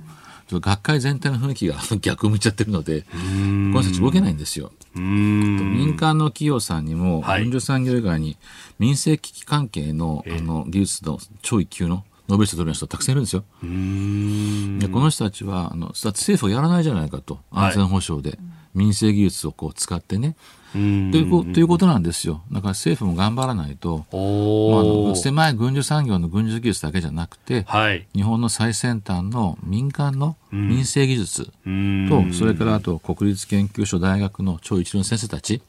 [0.60, 4.72] 学会全体の雰囲気が 逆向いちゃってるので、この人たち動けないんですよ。
[4.94, 8.36] 民間の企業さんにも、はい、運輸産業以外に
[8.78, 13.44] 民生機器関係の,、あの技術の超一級のノーベル賞取る人たくさんいるんですよ。
[13.62, 17.40] でこの人たちはあの政府はやらないじゃないかと。
[17.50, 18.38] 安全保障で、
[18.74, 20.36] 民生技術をこう使ってね
[20.72, 22.42] というということなんですよ。
[22.50, 31.52] だから政府も頑張らないと、まあ、狭い軍需産業の軍需技術だけじゃなくて、はい、日本の最先端の民間の民生技術と、
[32.32, 35.62] それからあと国立研究所大学の超一流の先生たち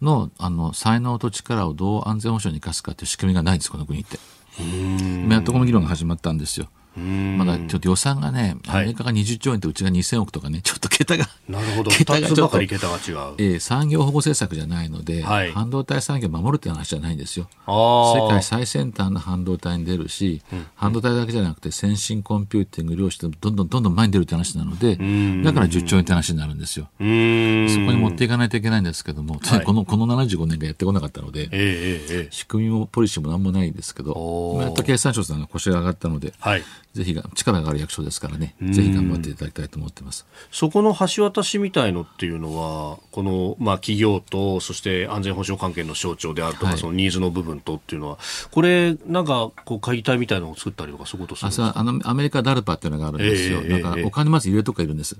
[0.00, 4.18] のはい、あの才能と力をどう安全保障に生かすかという仕組みがないんです、この国って。
[4.60, 6.68] 今やっとこの議論が始まったんですよ。
[6.98, 13.34] まだちょっと予算がね、アメリカが20兆円とうちが2000億とかね、ちょっと桁が、なるほど、桁がちょっと、桁が違う。
[13.38, 17.48] えー、産業保護政策じゃないので、はい、半導体産業を守るっていう話じゃないんですよ。
[17.66, 24.96] 世界最先端の半導体に出るし、うん、半導体だけじゃなくて先進コンピューティング、量子でどんどんどんどん前に出るって話なので、
[25.44, 26.88] だから10兆円って話になるんですよ。
[26.98, 36.62] そこに持っていかないといけないんですけども、はい、このこの75年がやってこなかったので、えーえー、仕組みもポリシーもなんもないんですけど、やっと経産省さんが腰が上がったので、はい、
[36.98, 40.26] ぜひが力がある役所ですからね、ぜひ頑張っていただきたいと思ってます。
[40.50, 48.18] そこの橋渡しみたいのっていうのは、この、まあ、企業と、そして安全保障関係の省庁であるとか、はい、そのニーズの部分とっていうのは、
[48.50, 51.78] これ、なんかこう会議体みたいなのを作ったりとか、そういうことするんですか？
[51.78, 55.16] あのアメリカダルパっていうのがあるんですよ、えー、だからお金まず入れとかいるんです。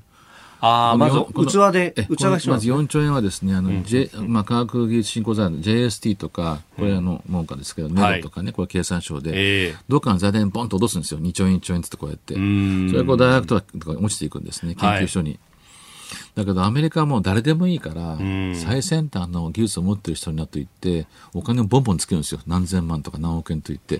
[0.61, 11.20] あまず器で、器がまず4兆円はですね、あの、J、まあ、科学技術振興財団、JST とか、これあの、文科ですけど、ネドとかね、これ経産省で、どっかの財団にポンと落とすんですよ。
[11.20, 12.34] 2兆円、1兆円ってこうやって。
[12.34, 15.38] それがこう大学とか落ちていくんですね、研究所に。
[16.34, 18.16] だけどアメリカはもう誰でもいいから、
[18.54, 22.40] 最先端の技術を持ってる人になっていって、お金をボンボンつけるんですよ。
[22.46, 23.98] 何千万とか何億円といって。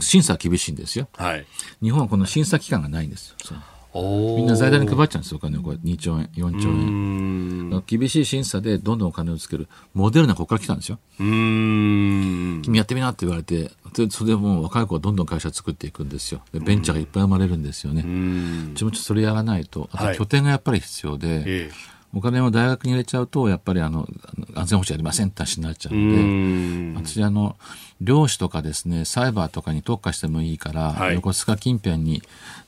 [0.00, 1.08] 審査は厳しいんですよ。
[1.16, 1.46] はい、
[1.82, 3.56] 日本はこの審査機関がないんですよ。
[3.94, 7.82] みんな財団に配っちゃうんですよ、お金をこう2兆円、4兆円。
[7.86, 9.68] 厳しい審査でどんどんお金をつける。
[9.94, 10.98] モデルナここから来たんですよ。
[11.18, 13.70] 君やってみなって言われて、
[14.10, 16.42] それでもう若い子はどんどん会社作っていくんですよ。
[16.52, 18.02] ベンチャーがいっぱい生まれるんですよね。
[18.02, 24.06] うちもちょっとそれやらないと、あと拠点がやっぱり必要で、はいお金を大学に入れちゃうと、やっぱりあの、
[24.54, 27.56] 安全保障やりませんって話になっちゃうので、私あの、
[28.04, 32.22] 漁師とかですね、サイバーとかに特化してもいいから、はい、横須賀近辺に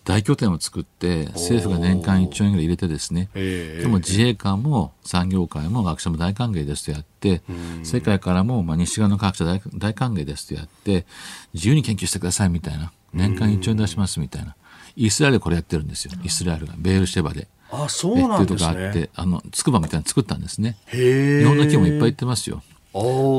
[0.04, 7.42] 大拠点を作って、政府が年間1兆円ぐらい入れてですね、でも自衛官も産業界も学者も大歓迎ですとやって、
[7.82, 11.06] 世界からも、まあ、西側の科学者大大歓迎ですとやって、
[11.54, 14.56] 自由に研究してくださいみたいな、年間1兆円出しますみたいな。
[14.96, 16.12] イスラエルこれやってるんですよ。
[16.24, 16.74] イスラエルが。
[16.78, 17.48] ベールシェバで。
[17.70, 18.46] あそうなんですね。
[18.46, 20.78] っていうとこがあって、あの、つくばみたいに作ったんですね。
[20.90, 22.62] 日本の企業もいっぱい行ってますよ。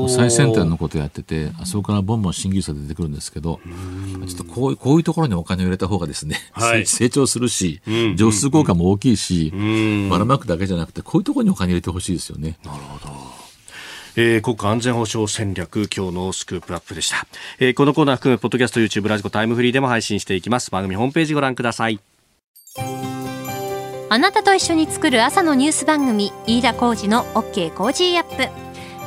[0.08, 3.60] 最先端のことやってて、あそこからボンボン新技術が出てくるんですけど、
[4.26, 7.80] ちょっとこうこういうところにお金を入れた方がですね、はい、 成長するし、
[8.16, 9.52] 乗数効果も大きいし、
[10.10, 12.58] ばらまくだけじゃなくて、こういうところにお金入れてほしいですよね。
[12.64, 13.38] なるほど。
[14.20, 17.28] えー、国家安全保障戦略今日のスクープアップでした、
[17.60, 20.72] えー、このコーナー含めポッドキャスト YouTube ラジコタイムフリーでも配信していきます。
[20.72, 22.00] 番組ホームページご覧ください。
[24.10, 28.67] あなたと一緒に作る朝のニュース番組飯田浩二の OK コージーアップ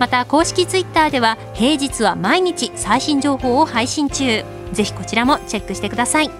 [0.00, 4.44] また公式ツイッターでは平日は毎日最新情報を配信中。
[4.72, 6.30] ぜひこちらもチェックしてください。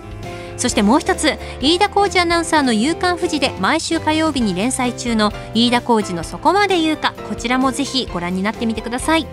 [0.56, 9.26] そしてもう一つ飯田浩二アナウンサーの「夕刊富士」で毎週火曜日に連載中の飯田浩二の「そこまで言うか」こちらもぜひご覧になってみてください。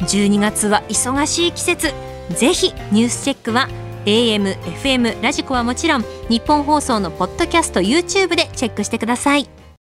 [0.00, 1.92] 12月は忙しい季節。
[2.30, 3.68] ぜひニュースチェックは
[4.06, 9.57] AM、FM、ラジコはもちろん日本放送のポッドキャスト YouTube でチェックしてください。